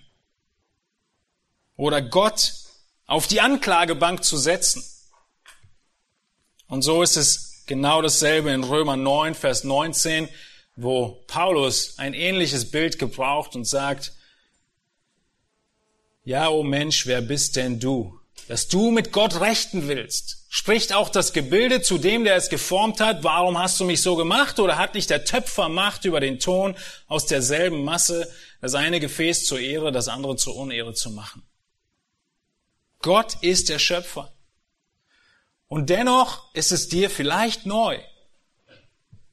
Oder 1.76 2.04
Gott 2.04 2.54
auf 3.08 3.26
die 3.28 3.42
Anklagebank 3.42 4.24
zu 4.24 4.38
setzen. 4.38 4.84
Und 6.68 6.84
so 6.84 7.02
ist 7.02 7.16
es 7.18 7.64
genau 7.66 8.04
dasselbe 8.04 8.52
in 8.52 8.64
Römer 8.64 8.96
9, 8.96 9.34
Vers 9.34 9.64
19, 9.64 10.30
wo 10.76 11.24
Paulus 11.26 11.98
ein 11.98 12.14
ähnliches 12.14 12.70
Bild 12.70 13.00
gebraucht 13.00 13.56
und 13.56 13.66
sagt, 13.66 14.14
ja, 16.24 16.50
o 16.50 16.60
oh 16.60 16.64
Mensch, 16.64 17.08
wer 17.08 17.22
bist 17.22 17.56
denn 17.56 17.80
du, 17.80 18.20
dass 18.48 18.68
du 18.68 18.92
mit 18.92 19.12
Gott 19.12 19.40
rechten 19.40 19.88
willst? 19.88 20.46
Spricht 20.50 20.94
auch 20.94 21.10
das 21.10 21.34
Gebilde 21.34 21.82
zu 21.82 21.98
dem, 21.98 22.24
der 22.24 22.36
es 22.36 22.50
geformt 22.50 23.00
hat, 23.00 23.24
warum 23.24 23.58
hast 23.58 23.80
du 23.80 23.86
mich 23.86 24.02
so 24.02 24.16
gemacht? 24.16 24.60
Oder 24.60 24.78
hat 24.78 24.94
nicht 24.94 25.10
der 25.10 25.26
Töpfer 25.26 25.70
Macht 25.70 26.06
über 26.06 26.20
den 26.20 26.40
Ton 26.40 26.76
aus 27.08 27.26
derselben 27.26 27.84
Masse, 27.84 28.32
das 28.62 28.76
eine 28.76 29.00
Gefäß 29.00 29.46
zur 29.46 29.60
Ehre, 29.60 29.92
das 29.92 30.08
andere 30.08 30.36
zur 30.38 30.56
Unehre 30.56 30.94
zu 30.94 31.12
machen? 31.12 31.44
Gott 33.00 33.38
ist 33.42 33.70
der 33.70 33.80
Schöpfer. 33.80 34.34
Und 35.68 35.90
dennoch 35.90 36.54
ist 36.54 36.72
es 36.72 36.88
dir 36.88 37.10
vielleicht 37.10 37.66
neu, 37.66 38.00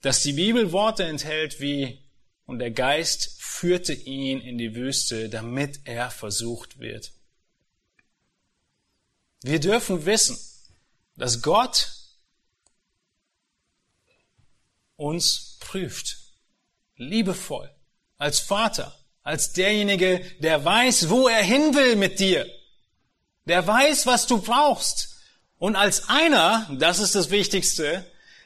dass 0.00 0.22
die 0.22 0.32
Bibel 0.32 0.72
Worte 0.72 1.04
enthält 1.04 1.60
wie, 1.60 2.00
und 2.46 2.58
der 2.58 2.70
Geist 2.70 3.36
führte 3.38 3.92
ihn 3.92 4.40
in 4.40 4.58
die 4.58 4.74
Wüste, 4.74 5.28
damit 5.28 5.80
er 5.84 6.10
versucht 6.10 6.80
wird. 6.80 7.12
Wir 9.42 9.60
dürfen 9.60 10.06
wissen, 10.06 10.38
dass 11.16 11.42
Gott 11.42 11.90
uns 14.96 15.56
prüft, 15.60 16.18
liebevoll, 16.96 17.70
als 18.18 18.40
Vater, 18.40 18.96
als 19.22 19.52
derjenige, 19.52 20.20
der 20.40 20.64
weiß, 20.64 21.08
wo 21.08 21.28
er 21.28 21.42
hin 21.42 21.74
will 21.74 21.96
mit 21.96 22.20
dir 22.20 22.46
der 23.46 23.66
weiß, 23.66 24.06
was 24.06 24.26
du 24.26 24.40
brauchst. 24.40 25.16
Und 25.58 25.76
als 25.76 26.08
einer, 26.08 26.68
das 26.78 26.98
ist 26.98 27.14
das 27.14 27.30
Wichtigste, 27.30 28.04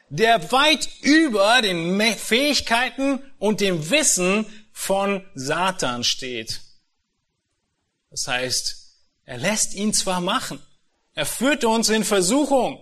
der 0.09 0.53
weit 0.53 0.89
über 1.01 1.63
den 1.63 2.01
Fähigkeiten 2.17 3.21
und 3.39 3.61
dem 3.61 3.91
Wissen 3.91 4.47
von 4.73 5.27
Satan 5.35 6.05
steht. 6.05 6.61
Das 8.11 8.29
heißt, 8.29 8.77
er 9.25 9.39
lässt 9.39 9.75
ihn 9.75 9.93
zwar 9.93 10.21
machen, 10.21 10.61
er 11.17 11.27
führt 11.27 11.65
uns 11.65 11.89
in 11.89 12.05
Versuchung. 12.05 12.79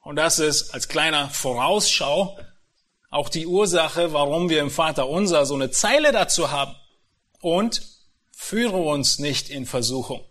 Und 0.00 0.16
das 0.16 0.38
ist 0.38 0.72
als 0.72 0.88
kleiner 0.88 1.28
Vorausschau 1.28 2.38
auch 3.10 3.28
die 3.28 3.46
Ursache, 3.46 4.12
warum 4.12 4.48
wir 4.48 4.60
im 4.60 4.70
Vater 4.70 5.08
unser 5.08 5.44
so 5.44 5.54
eine 5.54 5.70
Zeile 5.70 6.12
dazu 6.12 6.50
haben. 6.50 6.74
Und 7.40 7.82
führe 8.30 8.78
uns 8.78 9.18
nicht 9.18 9.50
in 9.50 9.66
Versuchung. 9.66 10.24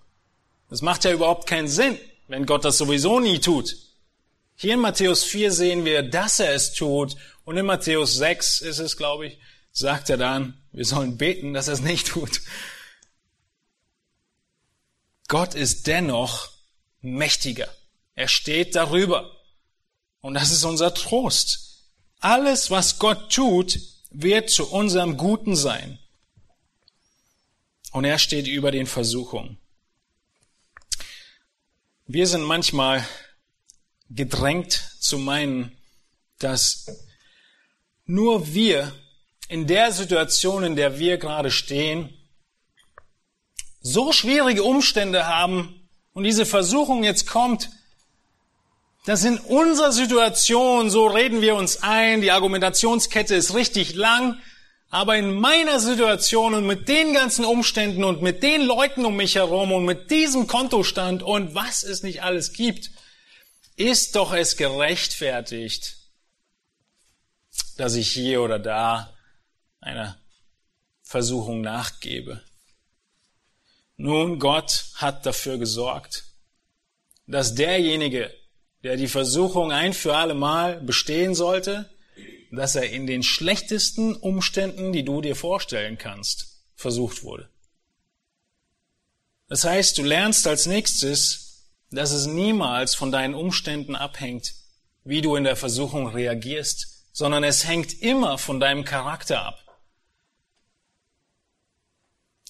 Das 0.69 0.81
macht 0.81 1.03
ja 1.03 1.11
überhaupt 1.11 1.47
keinen 1.47 1.67
Sinn, 1.67 1.99
wenn 2.27 2.45
Gott 2.45 2.65
das 2.65 2.77
sowieso 2.77 3.19
nie 3.19 3.39
tut. 3.39 3.75
Hier 4.55 4.75
in 4.75 4.79
Matthäus 4.79 5.23
4 5.23 5.51
sehen 5.51 5.85
wir, 5.85 6.01
dass 6.01 6.39
er 6.39 6.53
es 6.53 6.73
tut. 6.73 7.15
Und 7.43 7.57
in 7.57 7.65
Matthäus 7.65 8.15
6 8.15 8.61
ist 8.61 8.79
es, 8.79 8.95
glaube 8.95 9.27
ich, 9.27 9.37
sagt 9.73 10.09
er 10.09 10.17
dann, 10.17 10.61
wir 10.71 10.85
sollen 10.85 11.17
beten, 11.17 11.53
dass 11.53 11.67
er 11.67 11.75
es 11.75 11.81
nicht 11.81 12.07
tut. 12.07 12.41
Gott 15.27 15.55
ist 15.55 15.87
dennoch 15.87 16.52
mächtiger. 17.03 17.67
Er 18.15 18.27
steht 18.27 18.75
darüber. 18.75 19.31
Und 20.21 20.33
das 20.33 20.51
ist 20.51 20.63
unser 20.63 20.93
Trost. 20.93 21.91
Alles, 22.19 22.71
was 22.71 22.97
Gott 22.97 23.31
tut, 23.31 23.79
wird 24.09 24.49
zu 24.49 24.71
unserem 24.71 25.17
Guten 25.17 25.55
sein. 25.55 25.99
Und 27.91 28.05
er 28.05 28.17
steht 28.17 28.47
über 28.47 28.71
den 28.71 28.87
Versuchungen. 28.87 29.59
Wir 32.07 32.27
sind 32.27 32.43
manchmal 32.43 33.05
gedrängt 34.09 34.71
zu 34.99 35.17
meinen, 35.17 35.77
dass 36.39 36.85
nur 38.05 38.53
wir 38.53 38.93
in 39.47 39.67
der 39.67 39.91
Situation, 39.91 40.63
in 40.63 40.75
der 40.75 40.99
wir 40.99 41.17
gerade 41.17 41.51
stehen, 41.51 42.13
so 43.81 44.11
schwierige 44.11 44.63
Umstände 44.63 45.27
haben 45.27 45.82
und 46.13 46.23
diese 46.23 46.45
Versuchung 46.45 47.03
jetzt 47.03 47.27
kommt, 47.27 47.69
dass 49.05 49.23
in 49.25 49.37
unserer 49.37 49.91
Situation, 49.91 50.89
so 50.89 51.07
reden 51.07 51.41
wir 51.41 51.55
uns 51.55 51.83
ein, 51.83 52.21
die 52.21 52.31
Argumentationskette 52.31 53.35
ist 53.35 53.53
richtig 53.53 53.95
lang, 53.95 54.39
aber 54.89 55.17
in 55.17 55.33
meiner 55.33 55.79
Situation 55.79 56.53
und 56.53 56.67
mit 56.67 56.87
den 56.87 57.13
ganzen 57.13 57.43
Umständen 57.45 58.03
und 58.03 58.21
mit 58.21 58.43
den 58.43 58.61
Leuten 58.61 59.05
um 59.05 59.15
mich 59.15 59.35
herum 59.35 59.71
und 59.71 59.85
mit 59.85 60.11
diesem 60.11 60.47
Kontostand 60.47 61.23
und 61.23 61.55
was 61.55 61.83
es 61.83 62.03
nicht 62.03 62.21
alles 62.21 62.53
gibt, 62.53 62.91
ist 63.75 64.15
doch 64.15 64.33
es 64.33 64.55
gerechtfertigt, 64.55 65.97
dass 67.77 67.95
ich 67.95 68.09
hier 68.09 68.41
oder 68.41 68.59
da 68.59 69.13
einer 69.81 70.17
Versuchung 71.01 71.61
nachgebe. 71.61 72.41
Nun, 74.03 74.37
Gott 74.37 74.87
hat 74.95 75.25
dafür 75.25 75.57
gesorgt, 75.57 76.25
dass 77.25 77.55
derjenige, 77.55 78.33
der 78.83 78.97
die 78.97 79.07
Versuchung 79.07 79.71
ein 79.71 79.93
für 79.93 80.17
alle 80.17 80.33
Mal 80.33 80.81
bestehen 80.81 81.35
sollte, 81.35 81.89
dass 82.51 82.75
er 82.75 82.89
in 82.89 83.07
den 83.07 83.23
schlechtesten 83.23 84.13
Umständen, 84.13 84.91
die 84.91 85.05
du 85.05 85.21
dir 85.21 85.37
vorstellen 85.37 85.97
kannst, 85.97 86.65
versucht 86.75 87.23
wurde. 87.23 87.47
Das 89.47 89.63
heißt, 89.63 89.97
du 89.97 90.03
lernst 90.03 90.47
als 90.47 90.65
nächstes, 90.65 91.69
dass 91.89 92.11
es 92.11 92.25
niemals 92.25 92.95
von 92.95 93.09
deinen 93.09 93.35
Umständen 93.35 93.95
abhängt, 93.95 94.53
wie 95.05 95.21
du 95.21 95.37
in 95.37 95.45
der 95.45 95.55
Versuchung 95.55 96.09
reagierst, 96.09 97.05
sondern 97.13 97.45
es 97.45 97.65
hängt 97.65 98.01
immer 98.01 98.37
von 98.37 98.59
deinem 98.59 98.83
Charakter 98.83 99.45
ab. 99.45 99.62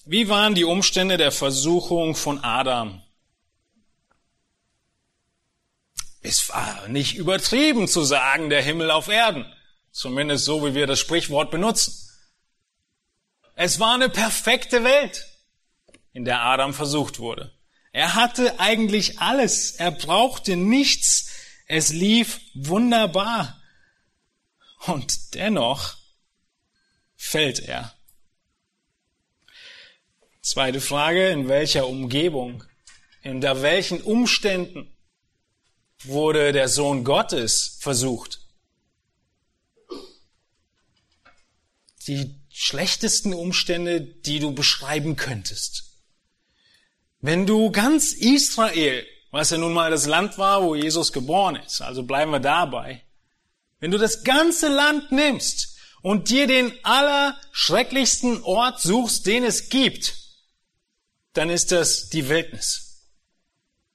Wie 0.06 0.28
waren 0.28 0.54
die 0.54 0.64
Umstände 0.64 1.16
der 1.16 1.32
Versuchung 1.32 2.14
von 2.14 2.44
Adam? 2.44 3.02
Es 6.20 6.48
war 6.50 6.88
nicht 6.88 7.16
übertrieben 7.16 7.88
zu 7.88 8.02
sagen, 8.02 8.50
der 8.50 8.62
Himmel 8.62 8.90
auf 8.90 9.08
Erden. 9.08 9.50
Zumindest 9.92 10.44
so, 10.44 10.64
wie 10.64 10.74
wir 10.74 10.86
das 10.86 10.98
Sprichwort 10.98 11.50
benutzen. 11.50 11.94
Es 13.54 13.78
war 13.78 13.94
eine 13.94 14.08
perfekte 14.08 14.84
Welt, 14.84 15.26
in 16.12 16.24
der 16.24 16.40
Adam 16.40 16.74
versucht 16.74 17.18
wurde. 17.18 17.52
Er 17.92 18.14
hatte 18.14 18.58
eigentlich 18.58 19.20
alles. 19.20 19.72
Er 19.72 19.92
brauchte 19.92 20.56
nichts. 20.56 21.30
Es 21.66 21.90
lief 21.90 22.40
wunderbar. 22.54 23.62
Und 24.86 25.34
dennoch 25.34 25.96
fällt 27.16 27.60
er. 27.60 27.93
Zweite 30.44 30.82
Frage, 30.82 31.30
in 31.30 31.48
welcher 31.48 31.88
Umgebung, 31.88 32.64
unter 33.24 33.62
welchen 33.62 34.02
Umständen 34.02 34.94
wurde 36.02 36.52
der 36.52 36.68
Sohn 36.68 37.02
Gottes 37.02 37.78
versucht? 37.80 38.40
Die 42.06 42.34
schlechtesten 42.52 43.32
Umstände, 43.32 44.02
die 44.02 44.38
du 44.38 44.52
beschreiben 44.52 45.16
könntest. 45.16 45.84
Wenn 47.22 47.46
du 47.46 47.70
ganz 47.70 48.12
Israel, 48.12 49.06
was 49.30 49.48
ja 49.48 49.56
nun 49.56 49.72
mal 49.72 49.90
das 49.90 50.04
Land 50.04 50.36
war, 50.36 50.62
wo 50.62 50.74
Jesus 50.74 51.14
geboren 51.14 51.56
ist, 51.56 51.80
also 51.80 52.02
bleiben 52.02 52.32
wir 52.32 52.40
dabei, 52.40 53.02
wenn 53.80 53.90
du 53.90 53.96
das 53.96 54.24
ganze 54.24 54.68
Land 54.68 55.10
nimmst 55.10 55.78
und 56.02 56.28
dir 56.28 56.46
den 56.46 56.70
allerschrecklichsten 56.84 58.42
Ort 58.42 58.82
suchst, 58.82 59.24
den 59.24 59.42
es 59.42 59.70
gibt, 59.70 60.23
dann 61.34 61.50
ist 61.50 61.72
das 61.72 62.08
die 62.08 62.28
Wildnis. 62.28 62.84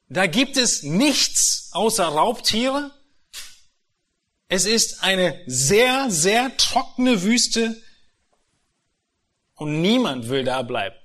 Da 0.08 0.28
gibt 0.28 0.58
es 0.58 0.84
nichts 0.84 1.70
außer 1.72 2.06
Raubtiere. 2.06 2.92
Es 4.48 4.66
ist 4.66 5.04
eine 5.04 5.42
sehr, 5.46 6.10
sehr 6.10 6.56
trockene 6.58 7.22
Wüste 7.24 7.76
und 9.56 9.82
niemand 9.82 10.30
will 10.30 10.44
da 10.44 10.62
bleiben. 10.64 10.96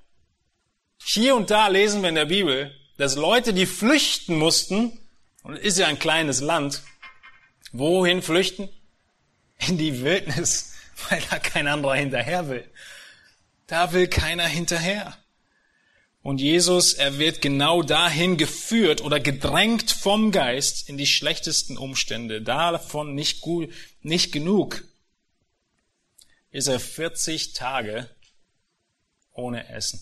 Hier 1.05 1.37
und 1.37 1.51
da 1.51 1.68
lesen 1.68 2.03
wir 2.03 2.09
in 2.09 2.14
der 2.14 2.24
Bibel, 2.24 2.74
dass 2.97 3.16
Leute, 3.16 3.53
die 3.53 3.66
flüchten 3.66 4.37
mussten, 4.37 4.99
und 5.43 5.57
es 5.57 5.64
ist 5.64 5.78
ja 5.78 5.89
ein 5.89 5.99
kleines 5.99 6.41
Land, 6.41 6.82
wohin 7.72 8.22
flüchten? 8.22 8.70
In 9.59 9.76
die 9.76 10.03
Wildnis, 10.03 10.72
weil 11.11 11.20
da 11.30 11.39
kein 11.39 11.66
anderer 11.66 11.97
hinterher 11.97 12.49
will. 12.49 12.70
Da 13.66 13.93
will 13.93 14.09
keiner 14.09 14.47
hinterher. 14.47 15.18
Und 16.25 16.41
Jesus, 16.41 16.95
er 16.95 17.18
wird 17.18 17.43
genau 17.43 17.83
dahin 17.83 18.39
geführt 18.39 19.03
oder 19.03 19.20
gedrängt 19.20 19.91
vom 19.91 20.33
Geist 20.33 20.89
in 20.89 20.97
die 20.97 21.07
schlechtesten 21.07 21.77
Umstände. 21.77 22.41
Davon 22.41 23.14
nicht 23.14 23.43
gut, 23.43 23.70
nicht 24.01 24.33
genug. 24.33 24.85
Ist 26.51 26.68
er 26.68 26.81
40 26.81 27.53
Tage 27.53 28.09
ohne 29.33 29.68
Essen. 29.68 30.01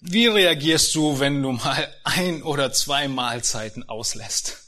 Wie 0.00 0.28
reagierst 0.28 0.94
du, 0.94 1.20
wenn 1.20 1.42
du 1.42 1.52
mal 1.52 1.94
ein 2.02 2.42
oder 2.42 2.72
zwei 2.72 3.08
Mahlzeiten 3.08 3.86
auslässt? 3.86 4.62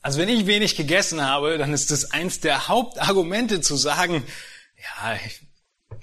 Also 0.00 0.18
wenn 0.18 0.30
ich 0.30 0.46
wenig 0.46 0.74
gegessen 0.74 1.20
habe, 1.20 1.58
dann 1.58 1.74
ist 1.74 1.90
das 1.90 2.12
eins 2.12 2.40
der 2.40 2.68
Hauptargumente 2.68 3.60
zu 3.60 3.76
sagen, 3.76 4.24
ja, 4.82 5.18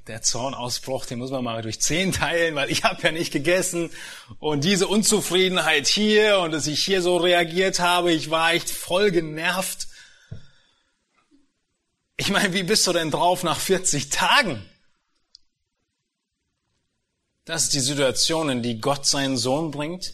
der 0.08 0.22
Zornausbruch, 0.22 1.06
den 1.06 1.20
muss 1.20 1.32
man 1.32 1.44
mal 1.44 1.62
durch 1.62 1.82
zehn 1.82 2.12
teilen, 2.12 2.56
weil 2.56 2.72
ich 2.72 2.84
habe 2.84 3.02
ja 3.02 3.12
nicht 3.12 3.32
gegessen. 3.32 3.92
Und 4.40 4.64
diese 4.64 4.88
Unzufriedenheit 4.88 5.88
hier 5.88 6.40
und 6.40 6.52
dass 6.52 6.68
ich 6.68 6.84
hier 6.84 7.02
so 7.02 7.18
reagiert 7.18 7.80
habe, 7.80 8.12
ich 8.12 8.30
war 8.30 8.54
echt 8.54 8.70
voll 8.70 9.12
genervt. 9.12 9.88
Ich 12.18 12.30
meine, 12.30 12.54
wie 12.54 12.64
bist 12.64 12.86
du 12.88 12.94
denn 12.94 13.12
drauf 13.12 13.44
nach 13.44 13.60
40 13.60 14.10
Tagen? 14.10 14.68
Das 17.46 17.64
ist 17.64 17.74
die 17.74 17.80
Situation, 17.80 18.50
in 18.50 18.62
die 18.62 18.80
Gott 18.80 19.06
seinen 19.06 19.38
Sohn 19.38 19.72
bringt, 19.72 20.14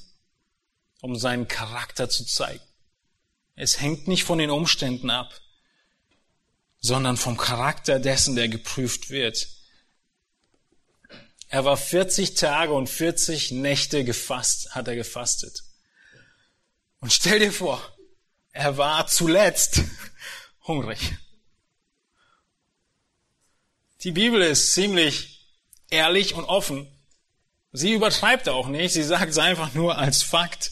um 1.01 1.15
seinen 1.15 1.47
Charakter 1.47 2.09
zu 2.09 2.25
zeigen. 2.25 2.63
Es 3.55 3.79
hängt 3.81 4.07
nicht 4.07 4.23
von 4.23 4.37
den 4.37 4.49
Umständen 4.49 5.09
ab 5.09 5.41
sondern 6.85 7.17
vom 7.17 7.35
Charakter 7.35 7.99
dessen, 7.99 8.35
der 8.35 8.47
geprüft 8.47 9.09
wird. 9.09 9.47
Er 11.47 11.65
war 11.65 11.77
40 11.77 12.35
Tage 12.35 12.73
und 12.73 12.87
40 12.87 13.51
Nächte 13.51 14.03
gefasst, 14.03 14.75
hat 14.75 14.87
er 14.87 14.95
gefastet. 14.95 15.63
Und 16.99 17.11
stell 17.11 17.39
dir 17.39 17.51
vor, 17.51 17.81
er 18.51 18.77
war 18.77 19.07
zuletzt 19.07 19.81
hungrig. 20.67 20.99
Die 24.03 24.11
Bibel 24.11 24.39
ist 24.43 24.73
ziemlich 24.73 25.49
ehrlich 25.89 26.35
und 26.35 26.45
offen. 26.45 26.87
Sie 27.71 27.93
übertreibt 27.93 28.47
auch 28.47 28.67
nicht, 28.67 28.93
sie 28.93 29.03
sagt 29.03 29.31
es 29.31 29.39
einfach 29.39 29.73
nur 29.73 29.97
als 29.97 30.21
Fakt 30.21 30.71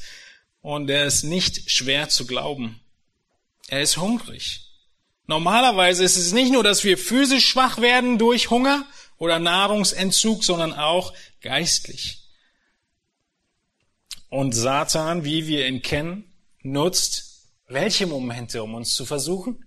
und 0.62 0.92
er 0.92 1.06
ist 1.06 1.24
nicht 1.24 1.72
schwer 1.72 2.10
zu 2.10 2.28
glauben. 2.28 2.80
Er 3.68 3.82
ist 3.82 3.98
hungrig. 3.98 4.73
Normalerweise 5.28 6.04
ist 6.04 6.18
es 6.18 6.34
nicht 6.34 6.52
nur, 6.52 6.64
dass 6.64 6.84
wir 6.84 6.98
physisch 6.98 7.48
schwach 7.48 7.80
werden 7.80 8.18
durch 8.18 8.50
Hunger 8.50 8.86
oder 9.18 9.40
Nahrungsentzug, 9.40 10.44
sondern 10.44 10.74
auch 10.74 11.14
geistlich. 11.42 12.20
Und 14.30 14.54
Satan, 14.54 15.24
wie 15.24 15.48
wir 15.48 15.68
ihn 15.68 15.82
kennen, 15.82 16.34
nutzt 16.62 17.34
welche 17.68 18.06
Momente, 18.06 18.62
um 18.64 18.74
uns 18.74 18.94
zu 18.96 19.06
versuchen? 19.06 19.66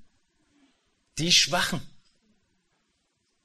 Die 1.18 1.32
Schwachen. 1.32 1.80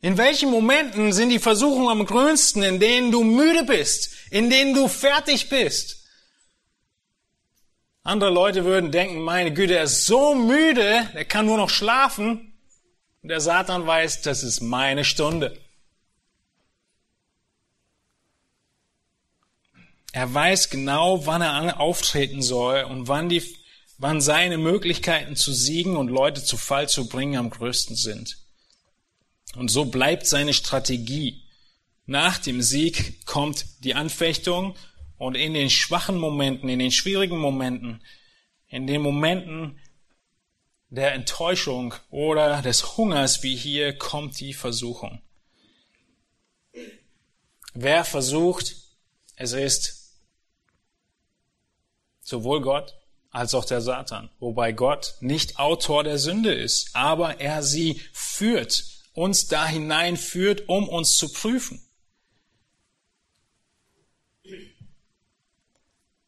In 0.02 0.18
welchen 0.18 0.50
Momenten 0.50 1.14
sind 1.14 1.30
die 1.30 1.40
Versuchungen 1.40 1.90
am 1.90 2.06
größten, 2.06 2.64
in 2.64 2.80
denen 2.80 3.12
du 3.12 3.24
müde 3.24 3.64
bist, 3.64 4.10
in 4.32 4.50
denen 4.50 4.74
du 4.74 4.88
fertig 4.88 5.50
bist? 5.50 6.01
Andere 8.04 8.32
Leute 8.32 8.66
würden 8.66 8.92
denken, 8.92 9.22
meine 9.22 9.54
Güte, 9.54 9.76
er 9.76 9.84
ist 9.84 10.06
so 10.08 10.34
müde, 10.34 11.08
er 11.14 11.26
kann 11.26 11.46
nur 11.46 11.58
noch 11.58 11.70
schlafen. 11.70 12.54
Und 13.22 13.30
der 13.30 13.42
Satan 13.42 13.86
weiß, 13.86 14.22
das 14.22 14.42
ist 14.42 14.62
meine 14.62 15.06
Stunde. 15.06 15.60
Er 20.14 20.34
weiß 20.34 20.70
genau, 20.70 21.26
wann 21.26 21.42
er 21.42 21.80
auftreten 21.80 22.42
soll 22.42 22.84
und 22.84 23.08
wann, 23.08 23.30
die, 23.30 23.44
wann 23.98 24.20
seine 24.20 24.58
Möglichkeiten 24.58 25.36
zu 25.36 25.54
siegen 25.54 25.96
und 25.96 26.10
Leute 26.10 26.44
zu 26.44 26.58
Fall 26.58 26.90
zu 26.90 27.08
bringen 27.08 27.38
am 27.38 27.50
größten 27.50 27.96
sind. 27.96 28.38
Und 29.56 29.70
so 29.70 29.86
bleibt 29.86 30.28
seine 30.28 30.54
Strategie. 30.54 31.44
Nach 32.08 32.40
dem 32.40 32.62
Sieg 32.62 33.26
kommt 33.26 33.66
die 33.84 33.94
Anfechtung 33.94 34.76
und 35.22 35.36
in 35.36 35.54
den 35.54 35.70
schwachen 35.70 36.18
Momenten, 36.18 36.68
in 36.68 36.80
den 36.80 36.92
schwierigen 36.92 37.38
Momenten, 37.38 38.02
in 38.70 38.88
den 38.88 39.04
Momenten 39.04 39.80
der 40.90 41.14
Enttäuschung 41.14 41.94
oder 42.10 42.64
des 42.64 42.98
Hungers 42.98 43.44
wie 43.44 43.56
hier 43.56 43.96
kommt 43.96 44.40
die 44.40 44.56
Versuchung. 44.56 45.22
Wer 47.76 48.04
versucht, 48.04 48.76
es 49.36 49.54
ist 49.54 50.16
sowohl 52.22 52.62
Gott 52.62 52.96
als 53.30 53.54
auch 53.54 53.66
der 53.66 53.82
Satan, 53.82 54.32
wobei 54.40 54.72
Gott 54.72 55.14
nicht 55.20 55.60
Autor 55.60 56.04
der 56.04 56.18
Sünde 56.18 56.52
ist, 56.52 56.96
aber 56.96 57.40
er 57.40 57.62
sie 57.62 58.02
führt, 58.12 58.86
uns 59.14 59.46
da 59.46 59.68
hineinführt, 59.68 60.68
um 60.68 60.90
uns 60.90 61.16
zu 61.16 61.32
prüfen. 61.32 61.80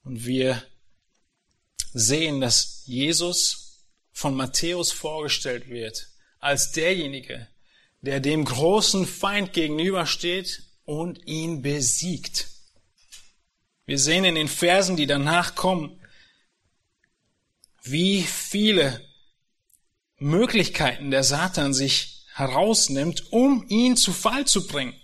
Und 0.04 0.26
wir 0.26 0.64
sehen, 1.94 2.42
dass 2.42 2.84
Jesus 2.86 3.86
von 4.12 4.36
Matthäus 4.36 4.92
vorgestellt 4.92 5.70
wird 5.70 6.10
als 6.40 6.72
derjenige, 6.72 7.48
der 8.02 8.20
dem 8.20 8.44
großen 8.44 9.08
Feind 9.08 9.54
gegenübersteht 9.54 10.64
und 10.84 11.26
ihn 11.26 11.62
besiegt. 11.62 12.48
Wir 13.86 13.98
sehen 13.98 14.26
in 14.26 14.36
den 14.36 14.50
Versen, 14.50 14.98
die 14.98 15.08
danach 15.08 15.56
kommen, 15.56 16.00
wie 17.82 18.24
viele 18.24 19.06
Möglichkeiten 20.18 21.12
der 21.12 21.24
Satan 21.24 21.74
sich 21.74 22.26
herausnimmt, 22.34 23.32
um 23.32 23.66
ihn 23.68 23.98
zu 23.98 24.14
Fall 24.14 24.46
zu 24.46 24.68
bringen. 24.68 24.96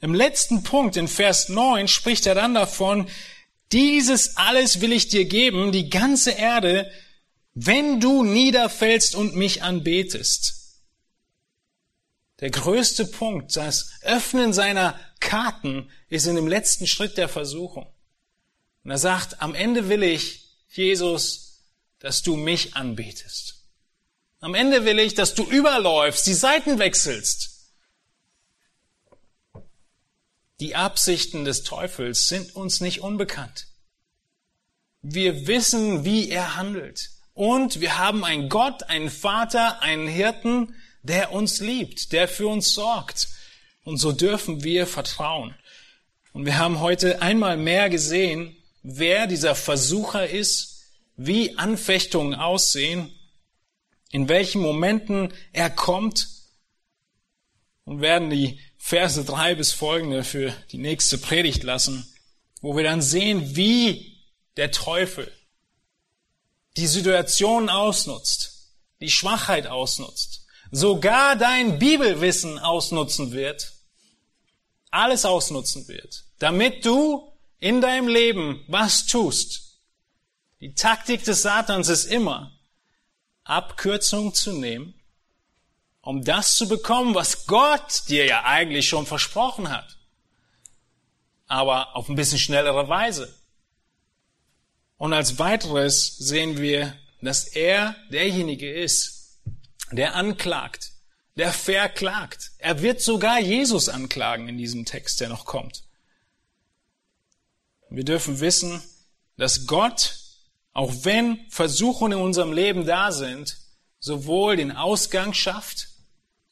Im 0.00 0.14
letzten 0.14 0.62
Punkt, 0.62 0.96
in 0.96 1.08
Vers 1.08 1.48
9, 1.48 1.88
spricht 1.88 2.26
er 2.26 2.34
dann 2.34 2.54
davon, 2.54 3.08
dieses 3.72 4.36
alles 4.36 4.80
will 4.80 4.92
ich 4.92 5.08
dir 5.08 5.24
geben, 5.24 5.72
die 5.72 5.90
ganze 5.90 6.32
Erde, 6.32 6.90
wenn 7.54 8.00
du 8.00 8.24
niederfällst 8.24 9.14
und 9.14 9.36
mich 9.36 9.62
anbetest. 9.62 10.60
Der 12.40 12.50
größte 12.50 13.04
Punkt, 13.04 13.54
das 13.56 13.90
Öffnen 14.02 14.52
seiner 14.52 14.98
Karten, 15.20 15.90
ist 16.08 16.26
in 16.26 16.36
dem 16.36 16.48
letzten 16.48 16.86
Schritt 16.86 17.18
der 17.18 17.28
Versuchung. 17.28 17.86
Und 18.82 18.90
er 18.90 18.98
sagt, 18.98 19.42
am 19.42 19.54
Ende 19.54 19.88
will 19.88 20.02
ich, 20.02 20.48
Jesus, 20.68 21.62
dass 21.98 22.22
du 22.22 22.36
mich 22.36 22.76
anbetest. 22.76 23.56
Am 24.40 24.54
Ende 24.54 24.86
will 24.86 24.98
ich, 24.98 25.14
dass 25.14 25.34
du 25.34 25.44
überläufst, 25.44 26.26
die 26.26 26.34
Seiten 26.34 26.78
wechselst. 26.78 27.49
Die 30.60 30.76
Absichten 30.76 31.46
des 31.46 31.62
Teufels 31.62 32.28
sind 32.28 32.54
uns 32.54 32.80
nicht 32.80 33.00
unbekannt. 33.00 33.66
Wir 35.00 35.46
wissen, 35.46 36.04
wie 36.04 36.28
er 36.28 36.56
handelt. 36.56 37.10
Und 37.32 37.80
wir 37.80 37.96
haben 37.96 38.24
einen 38.24 38.50
Gott, 38.50 38.82
einen 38.84 39.08
Vater, 39.08 39.80
einen 39.80 40.06
Hirten, 40.06 40.74
der 41.02 41.32
uns 41.32 41.60
liebt, 41.60 42.12
der 42.12 42.28
für 42.28 42.48
uns 42.48 42.72
sorgt. 42.72 43.28
Und 43.84 43.96
so 43.96 44.12
dürfen 44.12 44.62
wir 44.62 44.86
vertrauen. 44.86 45.54
Und 46.34 46.44
wir 46.44 46.58
haben 46.58 46.80
heute 46.80 47.22
einmal 47.22 47.56
mehr 47.56 47.88
gesehen, 47.88 48.54
wer 48.82 49.26
dieser 49.26 49.54
Versucher 49.54 50.28
ist, 50.28 50.82
wie 51.16 51.56
Anfechtungen 51.56 52.34
aussehen, 52.34 53.10
in 54.10 54.28
welchen 54.28 54.60
Momenten 54.60 55.32
er 55.52 55.70
kommt 55.70 56.28
und 57.84 58.02
werden 58.02 58.28
die 58.28 58.60
Verse 58.82 59.24
drei 59.24 59.54
bis 59.54 59.72
folgende 59.72 60.24
für 60.24 60.52
die 60.72 60.78
nächste 60.78 61.18
Predigt 61.18 61.62
lassen, 61.62 62.12
wo 62.62 62.76
wir 62.76 62.82
dann 62.82 63.02
sehen, 63.02 63.54
wie 63.54 64.16
der 64.56 64.72
Teufel 64.72 65.30
die 66.78 66.86
Situation 66.86 67.68
ausnutzt, 67.68 68.72
die 69.00 69.10
Schwachheit 69.10 69.66
ausnutzt, 69.66 70.46
sogar 70.72 71.36
dein 71.36 71.78
Bibelwissen 71.78 72.58
ausnutzen 72.58 73.32
wird, 73.32 73.70
alles 74.90 75.24
ausnutzen 75.24 75.86
wird, 75.86 76.24
damit 76.38 76.84
du 76.84 77.30
in 77.58 77.82
deinem 77.82 78.08
Leben 78.08 78.64
was 78.66 79.06
tust. 79.06 79.78
Die 80.60 80.74
Taktik 80.74 81.22
des 81.24 81.42
Satans 81.42 81.88
ist 81.88 82.06
immer, 82.06 82.58
Abkürzung 83.44 84.34
zu 84.34 84.52
nehmen 84.52 84.99
um 86.02 86.24
das 86.24 86.56
zu 86.56 86.68
bekommen, 86.68 87.14
was 87.14 87.46
Gott 87.46 88.08
dir 88.08 88.26
ja 88.26 88.44
eigentlich 88.44 88.88
schon 88.88 89.06
versprochen 89.06 89.70
hat. 89.70 89.98
Aber 91.46 91.96
auf 91.96 92.08
ein 92.08 92.16
bisschen 92.16 92.38
schnellere 92.38 92.88
Weise. 92.88 93.34
Und 94.96 95.12
als 95.12 95.38
weiteres 95.38 96.16
sehen 96.18 96.58
wir, 96.58 96.94
dass 97.22 97.44
er 97.44 97.96
derjenige 98.10 98.72
ist, 98.72 99.40
der 99.90 100.14
anklagt, 100.14 100.92
der 101.36 101.52
verklagt. 101.52 102.52
Er 102.58 102.82
wird 102.82 103.00
sogar 103.00 103.40
Jesus 103.40 103.88
anklagen 103.88 104.48
in 104.48 104.58
diesem 104.58 104.84
Text, 104.84 105.20
der 105.20 105.28
noch 105.28 105.44
kommt. 105.44 105.84
Wir 107.88 108.04
dürfen 108.04 108.40
wissen, 108.40 108.82
dass 109.36 109.66
Gott, 109.66 110.18
auch 110.72 110.92
wenn 111.02 111.40
Versuchungen 111.50 112.18
in 112.18 112.24
unserem 112.24 112.52
Leben 112.52 112.86
da 112.86 113.10
sind, 113.10 113.56
sowohl 113.98 114.56
den 114.56 114.72
Ausgang 114.72 115.34
schafft, 115.34 115.88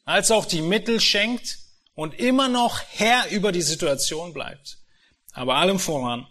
als 0.09 0.31
auch 0.31 0.45
die 0.45 0.63
Mittel 0.63 0.99
schenkt 0.99 1.59
und 1.93 2.15
immer 2.15 2.49
noch 2.49 2.81
Herr 2.93 3.29
über 3.29 3.51
die 3.51 3.61
Situation 3.61 4.33
bleibt. 4.33 4.79
Aber 5.33 5.57
allem 5.57 5.77
voran, 5.77 6.25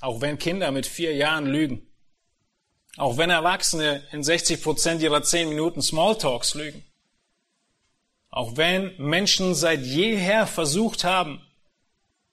auch 0.00 0.20
wenn 0.20 0.36
Kinder 0.36 0.72
mit 0.72 0.86
vier 0.86 1.14
Jahren 1.14 1.46
lügen, 1.46 1.86
auch 2.96 3.16
wenn 3.16 3.30
Erwachsene 3.30 4.02
in 4.10 4.24
60 4.24 4.60
Prozent 4.60 5.02
ihrer 5.02 5.22
zehn 5.22 5.48
Minuten 5.48 5.80
Smalltalks 5.80 6.54
lügen, 6.54 6.84
auch 8.30 8.56
wenn 8.56 8.92
Menschen 8.98 9.54
seit 9.54 9.82
jeher 9.82 10.48
versucht 10.48 11.04
haben, 11.04 11.46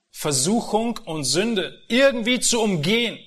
Versuchung 0.09 0.97
und 1.05 1.23
Sünde 1.23 1.79
irgendwie 1.87 2.39
zu 2.39 2.61
umgehen, 2.61 3.19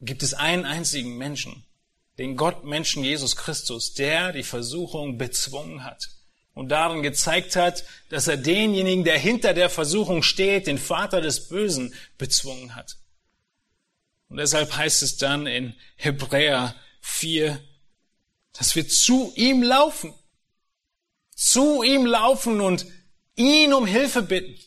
gibt 0.00 0.22
es 0.22 0.34
einen 0.34 0.64
einzigen 0.64 1.18
Menschen, 1.18 1.65
den 2.18 2.36
Gott 2.36 2.64
Menschen 2.64 3.04
Jesus 3.04 3.36
Christus, 3.36 3.94
der 3.94 4.32
die 4.32 4.42
Versuchung 4.42 5.18
bezwungen 5.18 5.84
hat 5.84 6.08
und 6.54 6.70
darin 6.70 7.02
gezeigt 7.02 7.54
hat, 7.56 7.84
dass 8.08 8.28
er 8.28 8.38
denjenigen, 8.38 9.04
der 9.04 9.18
hinter 9.18 9.52
der 9.52 9.68
Versuchung 9.68 10.22
steht, 10.22 10.66
den 10.66 10.78
Vater 10.78 11.20
des 11.20 11.48
Bösen, 11.48 11.94
bezwungen 12.16 12.74
hat. 12.74 12.96
Und 14.28 14.38
deshalb 14.38 14.74
heißt 14.74 15.02
es 15.02 15.18
dann 15.18 15.46
in 15.46 15.74
Hebräer 15.96 16.74
4, 17.00 17.62
dass 18.54 18.74
wir 18.74 18.88
zu 18.88 19.32
ihm 19.36 19.62
laufen, 19.62 20.14
zu 21.34 21.82
ihm 21.82 22.06
laufen 22.06 22.62
und 22.62 22.86
ihn 23.36 23.74
um 23.74 23.86
Hilfe 23.86 24.22
bitten. 24.22 24.58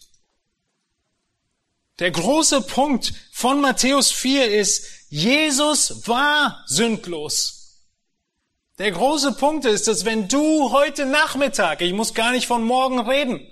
Der 1.99 2.11
große 2.11 2.61
Punkt 2.61 3.13
von 3.31 3.59
Matthäus 3.59 4.11
4 4.11 4.51
ist, 4.51 4.85
Jesus 5.09 6.07
war 6.07 6.63
sündlos. 6.65 7.85
Der 8.77 8.91
große 8.91 9.33
Punkt 9.33 9.65
ist, 9.65 9.89
dass 9.89 10.05
wenn 10.05 10.29
du 10.29 10.71
heute 10.71 11.05
Nachmittag, 11.05 11.81
ich 11.81 11.91
muss 11.91 12.13
gar 12.13 12.31
nicht 12.31 12.47
von 12.47 12.63
morgen 12.63 12.99
reden, 12.99 13.45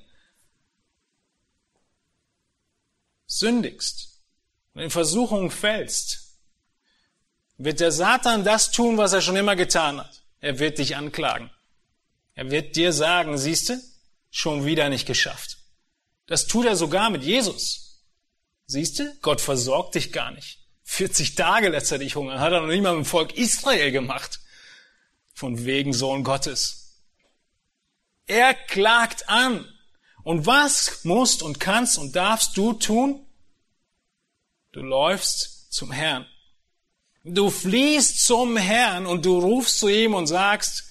sündigst 3.25 4.21
und 4.73 4.83
in 4.83 4.89
Versuchung 4.89 5.51
fällst, 5.51 6.37
wird 7.57 7.81
der 7.81 7.91
Satan 7.91 8.45
das 8.45 8.71
tun, 8.71 8.97
was 8.97 9.11
er 9.11 9.21
schon 9.21 9.35
immer 9.35 9.57
getan 9.57 9.99
hat. 9.99 10.23
Er 10.39 10.59
wird 10.59 10.77
dich 10.77 10.95
anklagen. 10.95 11.49
Er 12.35 12.49
wird 12.51 12.77
dir 12.77 12.93
sagen, 12.93 13.37
siehste, 13.37 13.81
schon 14.29 14.65
wieder 14.65 14.87
nicht 14.87 15.07
geschafft. 15.07 15.57
Das 16.27 16.47
tut 16.47 16.65
er 16.65 16.77
sogar 16.77 17.09
mit 17.09 17.23
Jesus. 17.23 17.86
Siehste, 18.67 19.17
Gott 19.21 19.39
versorgt 19.39 19.95
dich 19.95 20.11
gar 20.11 20.31
nicht. 20.31 20.59
40 20.83 21.35
Tage 21.35 21.69
lässt 21.69 21.91
er 21.91 21.99
dich 21.99 22.15
hungern. 22.15 22.39
Hat 22.39 22.51
er 22.51 22.61
noch 22.61 22.67
nicht 22.67 22.81
mal 22.81 22.95
mit 22.95 23.05
dem 23.05 23.09
Volk 23.09 23.37
Israel 23.37 23.91
gemacht. 23.91 24.41
Von 25.33 25.65
wegen 25.65 25.93
Sohn 25.93 26.23
Gottes. 26.23 27.01
Er 28.25 28.53
klagt 28.53 29.29
an. 29.29 29.65
Und 30.23 30.45
was 30.45 31.05
musst 31.05 31.41
und 31.41 31.61
kannst 31.61 31.97
und 31.97 32.15
darfst 32.15 32.57
du 32.57 32.73
tun? 32.73 33.25
Du 34.73 34.81
läufst 34.81 35.71
zum 35.71 35.91
Herrn. 35.91 36.27
Du 37.23 37.49
fliehst 37.49 38.25
zum 38.25 38.57
Herrn 38.57 39.05
und 39.05 39.25
du 39.25 39.39
rufst 39.39 39.79
zu 39.79 39.87
ihm 39.87 40.13
und 40.13 40.27
sagst, 40.27 40.83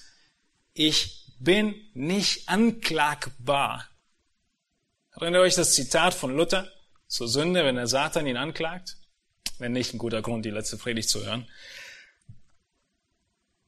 ich 0.73 1.35
bin 1.39 1.75
nicht 1.93 2.49
anklagbar. 2.49 3.87
Erinnert 5.11 5.41
euch 5.41 5.55
das 5.55 5.73
Zitat 5.73 6.13
von 6.13 6.35
Luther 6.35 6.71
zur 7.07 7.27
Sünde, 7.27 7.65
wenn 7.65 7.75
der 7.75 7.87
Satan 7.87 8.27
ihn 8.27 8.37
anklagt? 8.37 8.97
Wenn 9.59 9.71
nicht, 9.71 9.93
ein 9.93 9.97
guter 9.97 10.21
Grund, 10.21 10.45
die 10.45 10.51
letzte 10.51 10.77
Predigt 10.77 11.09
zu 11.09 11.25
hören. 11.25 11.49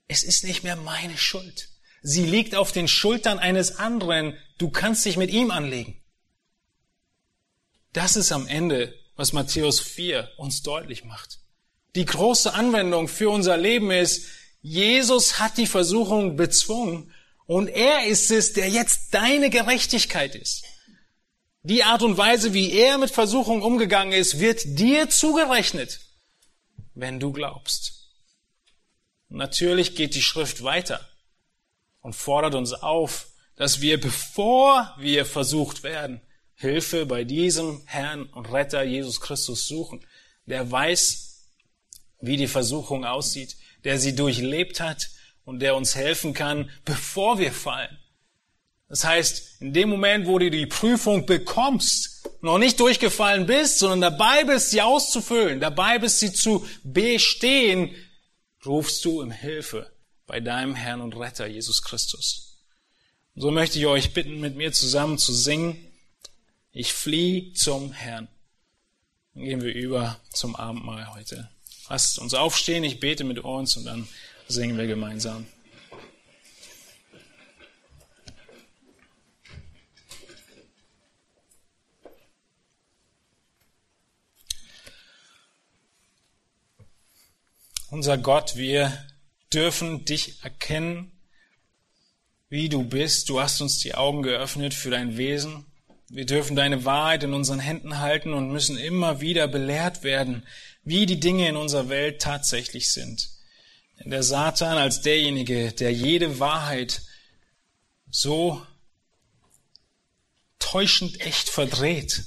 Es 0.07 0.23
ist 0.23 0.43
nicht 0.43 0.63
mehr 0.63 0.75
meine 0.75 1.17
Schuld. 1.17 1.69
Sie 2.01 2.25
liegt 2.25 2.55
auf 2.55 2.71
den 2.71 2.87
Schultern 2.87 3.39
eines 3.39 3.77
anderen. 3.77 4.37
Du 4.57 4.69
kannst 4.69 5.05
dich 5.05 5.17
mit 5.17 5.31
ihm 5.31 5.51
anlegen. 5.51 6.01
Das 7.93 8.15
ist 8.15 8.31
am 8.31 8.47
Ende, 8.47 8.93
was 9.15 9.33
Matthäus 9.33 9.79
4 9.79 10.29
uns 10.37 10.61
deutlich 10.61 11.03
macht. 11.03 11.39
Die 11.95 12.05
große 12.05 12.53
Anwendung 12.53 13.07
für 13.07 13.29
unser 13.29 13.57
Leben 13.57 13.91
ist, 13.91 14.27
Jesus 14.61 15.39
hat 15.39 15.57
die 15.57 15.67
Versuchung 15.67 16.35
bezwungen 16.35 17.11
und 17.45 17.67
er 17.67 18.05
ist 18.05 18.29
es, 18.29 18.53
der 18.53 18.69
jetzt 18.69 19.13
deine 19.13 19.49
Gerechtigkeit 19.49 20.35
ist. 20.35 20.63
Die 21.63 21.83
Art 21.83 22.03
und 22.03 22.17
Weise, 22.17 22.53
wie 22.53 22.71
er 22.71 22.97
mit 22.97 23.11
Versuchung 23.11 23.61
umgegangen 23.61 24.13
ist, 24.13 24.39
wird 24.39 24.61
dir 24.65 25.09
zugerechnet, 25.09 25.99
wenn 26.93 27.19
du 27.19 27.33
glaubst. 27.33 28.07
Natürlich 29.27 29.95
geht 29.95 30.15
die 30.15 30.21
Schrift 30.21 30.63
weiter 30.63 31.07
und 32.01 32.15
fordert 32.15 32.55
uns 32.55 32.73
auf, 32.73 33.27
dass 33.55 33.81
wir, 33.81 33.99
bevor 33.99 34.95
wir 34.97 35.25
versucht 35.25 35.83
werden, 35.83 36.21
Hilfe 36.55 37.05
bei 37.05 37.25
diesem 37.25 37.83
Herrn 37.85 38.23
und 38.23 38.51
Retter 38.51 38.83
Jesus 38.83 39.19
Christus 39.19 39.67
suchen, 39.67 40.05
der 40.45 40.71
weiß, 40.71 41.45
wie 42.21 42.37
die 42.37 42.47
Versuchung 42.47 43.05
aussieht, 43.05 43.57
der 43.83 43.99
sie 43.99 44.15
durchlebt 44.15 44.79
hat 44.79 45.09
und 45.43 45.59
der 45.59 45.75
uns 45.75 45.95
helfen 45.95 46.33
kann, 46.33 46.69
bevor 46.85 47.37
wir 47.37 47.51
fallen. 47.51 47.97
Das 48.89 49.03
heißt, 49.03 49.61
in 49.61 49.71
dem 49.71 49.89
Moment, 49.89 50.25
wo 50.27 50.39
du 50.39 50.49
die 50.49 50.65
Prüfung 50.65 51.27
bekommst, 51.27 52.27
noch 52.41 52.57
nicht 52.57 52.79
durchgefallen 52.79 53.45
bist, 53.45 53.77
sondern 53.77 54.01
dabei 54.01 54.43
bist, 54.43 54.71
sie 54.71 54.81
auszufüllen, 54.81 55.59
dabei 55.59 55.99
bist, 55.99 56.19
sie 56.19 56.33
zu 56.33 56.65
bestehen, 56.83 57.95
rufst 58.65 59.05
du 59.05 59.21
um 59.21 59.31
Hilfe 59.31 59.91
bei 60.25 60.39
deinem 60.39 60.75
Herrn 60.75 61.01
und 61.01 61.15
Retter 61.15 61.45
Jesus 61.45 61.83
Christus. 61.83 62.57
Und 63.35 63.43
so 63.43 63.51
möchte 63.51 63.77
ich 63.77 63.85
euch 63.85 64.13
bitten, 64.13 64.39
mit 64.39 64.55
mir 64.55 64.71
zusammen 64.71 65.19
zu 65.19 65.33
singen. 65.33 65.87
Ich 66.71 66.93
fliehe 66.93 67.53
zum 67.53 67.91
Herrn. 67.91 68.27
Dann 69.33 69.43
gehen 69.43 69.61
wir 69.61 69.73
über 69.73 70.19
zum 70.33 70.55
Abendmahl 70.55 71.13
heute. 71.13 71.49
Lasst 71.89 72.19
uns 72.19 72.33
aufstehen, 72.33 72.83
ich 72.83 72.99
bete 72.99 73.23
mit 73.23 73.39
uns 73.39 73.77
und 73.77 73.85
dann 73.85 74.07
singen 74.47 74.77
wir 74.77 74.87
gemeinsam. 74.87 75.45
Unser 87.91 88.19
Gott, 88.19 88.55
wir 88.55 89.03
dürfen 89.51 90.05
dich 90.05 90.43
erkennen, 90.43 91.11
wie 92.47 92.69
du 92.69 92.83
bist. 92.83 93.29
Du 93.29 93.41
hast 93.41 93.61
uns 93.61 93.79
die 93.79 93.95
Augen 93.95 94.21
geöffnet 94.21 94.75
für 94.75 94.91
dein 94.91 95.17
Wesen. 95.17 95.65
Wir 96.07 96.27
dürfen 96.27 96.55
deine 96.55 96.85
Wahrheit 96.85 97.23
in 97.23 97.33
unseren 97.33 97.59
Händen 97.59 97.97
halten 97.97 98.33
und 98.33 98.51
müssen 98.51 98.77
immer 98.77 99.21
wieder 99.21 99.47
belehrt 99.47 100.03
werden, 100.03 100.45
wie 100.83 101.07
die 101.07 101.19
Dinge 101.19 101.49
in 101.49 101.55
unserer 101.55 101.89
Welt 101.89 102.21
tatsächlich 102.21 102.91
sind. 102.91 103.31
Denn 103.99 104.11
der 104.11 104.21
Satan 104.21 104.77
als 104.77 105.01
derjenige, 105.01 105.71
der 105.71 105.91
jede 105.91 106.39
Wahrheit 106.39 107.01
so 108.11 108.63
täuschend 110.59 111.21
echt 111.21 111.49
verdreht, 111.49 112.23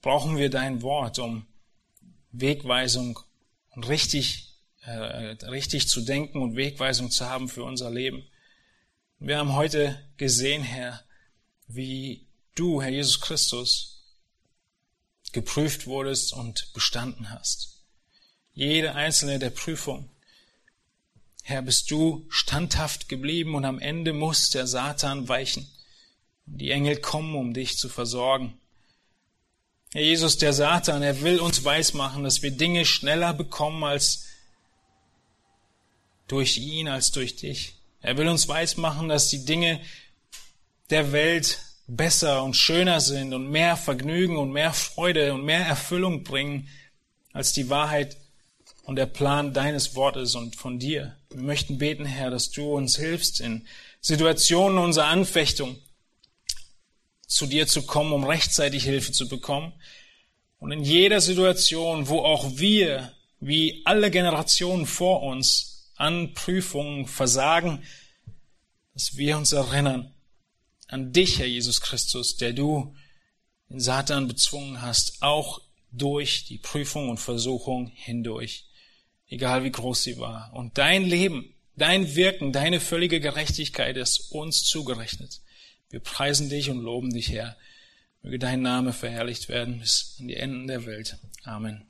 brauchen 0.00 0.38
wir 0.38 0.48
dein 0.48 0.80
Wort, 0.80 1.18
um 1.18 1.46
Wegweisung 2.32 3.20
und 3.72 3.86
richtig 3.86 4.49
richtig 4.86 5.88
zu 5.88 6.00
denken 6.00 6.40
und 6.40 6.56
Wegweisung 6.56 7.10
zu 7.10 7.28
haben 7.28 7.48
für 7.48 7.64
unser 7.64 7.90
Leben. 7.90 8.24
Wir 9.18 9.38
haben 9.38 9.54
heute 9.54 10.00
gesehen, 10.16 10.62
Herr, 10.62 11.04
wie 11.68 12.26
du, 12.54 12.80
Herr 12.80 12.90
Jesus 12.90 13.20
Christus, 13.20 14.02
geprüft 15.32 15.86
wurdest 15.86 16.32
und 16.32 16.72
bestanden 16.72 17.30
hast. 17.30 17.84
Jede 18.52 18.94
einzelne 18.94 19.38
der 19.38 19.50
Prüfung. 19.50 20.10
Herr, 21.42 21.62
bist 21.62 21.90
du 21.90 22.26
standhaft 22.28 23.08
geblieben 23.08 23.54
und 23.54 23.64
am 23.64 23.78
Ende 23.78 24.12
muss 24.12 24.50
der 24.50 24.66
Satan 24.66 25.28
weichen. 25.28 25.68
Die 26.46 26.70
Engel 26.70 26.96
kommen, 26.96 27.34
um 27.36 27.54
dich 27.54 27.76
zu 27.76 27.88
versorgen. 27.88 28.58
Herr 29.92 30.02
Jesus, 30.02 30.38
der 30.38 30.52
Satan, 30.52 31.02
er 31.02 31.20
will 31.22 31.40
uns 31.40 31.64
weismachen, 31.64 32.24
dass 32.24 32.42
wir 32.42 32.50
Dinge 32.50 32.84
schneller 32.84 33.34
bekommen, 33.34 33.84
als 33.84 34.29
durch 36.30 36.58
ihn 36.58 36.88
als 36.88 37.10
durch 37.10 37.36
dich. 37.36 37.74
Er 38.00 38.16
will 38.16 38.28
uns 38.28 38.46
weismachen, 38.46 39.08
dass 39.08 39.28
die 39.28 39.44
Dinge 39.44 39.80
der 40.90 41.12
Welt 41.12 41.58
besser 41.86 42.44
und 42.44 42.56
schöner 42.56 43.00
sind 43.00 43.34
und 43.34 43.50
mehr 43.50 43.76
Vergnügen 43.76 44.36
und 44.36 44.52
mehr 44.52 44.72
Freude 44.72 45.34
und 45.34 45.44
mehr 45.44 45.66
Erfüllung 45.66 46.22
bringen 46.22 46.68
als 47.32 47.52
die 47.52 47.68
Wahrheit 47.68 48.16
und 48.84 48.96
der 48.96 49.06
Plan 49.06 49.52
deines 49.52 49.94
Wortes 49.96 50.34
und 50.36 50.56
von 50.56 50.78
dir. 50.78 51.16
Wir 51.30 51.42
möchten 51.42 51.78
beten, 51.78 52.04
Herr, 52.04 52.30
dass 52.30 52.50
du 52.50 52.74
uns 52.74 52.96
hilfst, 52.96 53.40
in 53.40 53.66
Situationen 54.00 54.78
unserer 54.78 55.06
Anfechtung 55.06 55.78
zu 57.26 57.46
dir 57.46 57.66
zu 57.66 57.82
kommen, 57.82 58.12
um 58.12 58.24
rechtzeitig 58.24 58.84
Hilfe 58.84 59.12
zu 59.12 59.28
bekommen. 59.28 59.72
Und 60.58 60.72
in 60.72 60.82
jeder 60.84 61.20
Situation, 61.20 62.08
wo 62.08 62.20
auch 62.20 62.58
wir, 62.58 63.12
wie 63.40 63.82
alle 63.84 64.10
Generationen 64.10 64.86
vor 64.86 65.22
uns, 65.22 65.69
an 66.00 66.32
Prüfungen, 66.32 67.06
Versagen, 67.06 67.82
dass 68.94 69.16
wir 69.16 69.36
uns 69.36 69.52
erinnern 69.52 70.14
an 70.88 71.12
dich, 71.12 71.38
Herr 71.38 71.46
Jesus 71.46 71.80
Christus, 71.80 72.36
der 72.36 72.52
du 72.52 72.94
den 73.68 73.80
Satan 73.80 74.26
bezwungen 74.26 74.82
hast, 74.82 75.22
auch 75.22 75.60
durch 75.92 76.46
die 76.46 76.58
Prüfung 76.58 77.08
und 77.08 77.18
Versuchung 77.18 77.88
hindurch, 77.94 78.66
egal 79.28 79.62
wie 79.62 79.70
groß 79.70 80.02
sie 80.02 80.18
war. 80.18 80.52
Und 80.54 80.78
dein 80.78 81.04
Leben, 81.04 81.54
dein 81.76 82.14
Wirken, 82.16 82.52
deine 82.52 82.80
völlige 82.80 83.20
Gerechtigkeit 83.20 83.96
ist 83.96 84.32
uns 84.32 84.64
zugerechnet. 84.64 85.40
Wir 85.90 86.00
preisen 86.00 86.48
dich 86.48 86.70
und 86.70 86.82
loben 86.82 87.10
dich, 87.10 87.30
Herr. 87.30 87.56
Möge 88.22 88.38
dein 88.38 88.62
Name 88.62 88.92
verherrlicht 88.92 89.48
werden 89.48 89.80
bis 89.80 90.16
an 90.18 90.28
die 90.28 90.36
Enden 90.36 90.66
der 90.66 90.86
Welt. 90.86 91.18
Amen. 91.44 91.89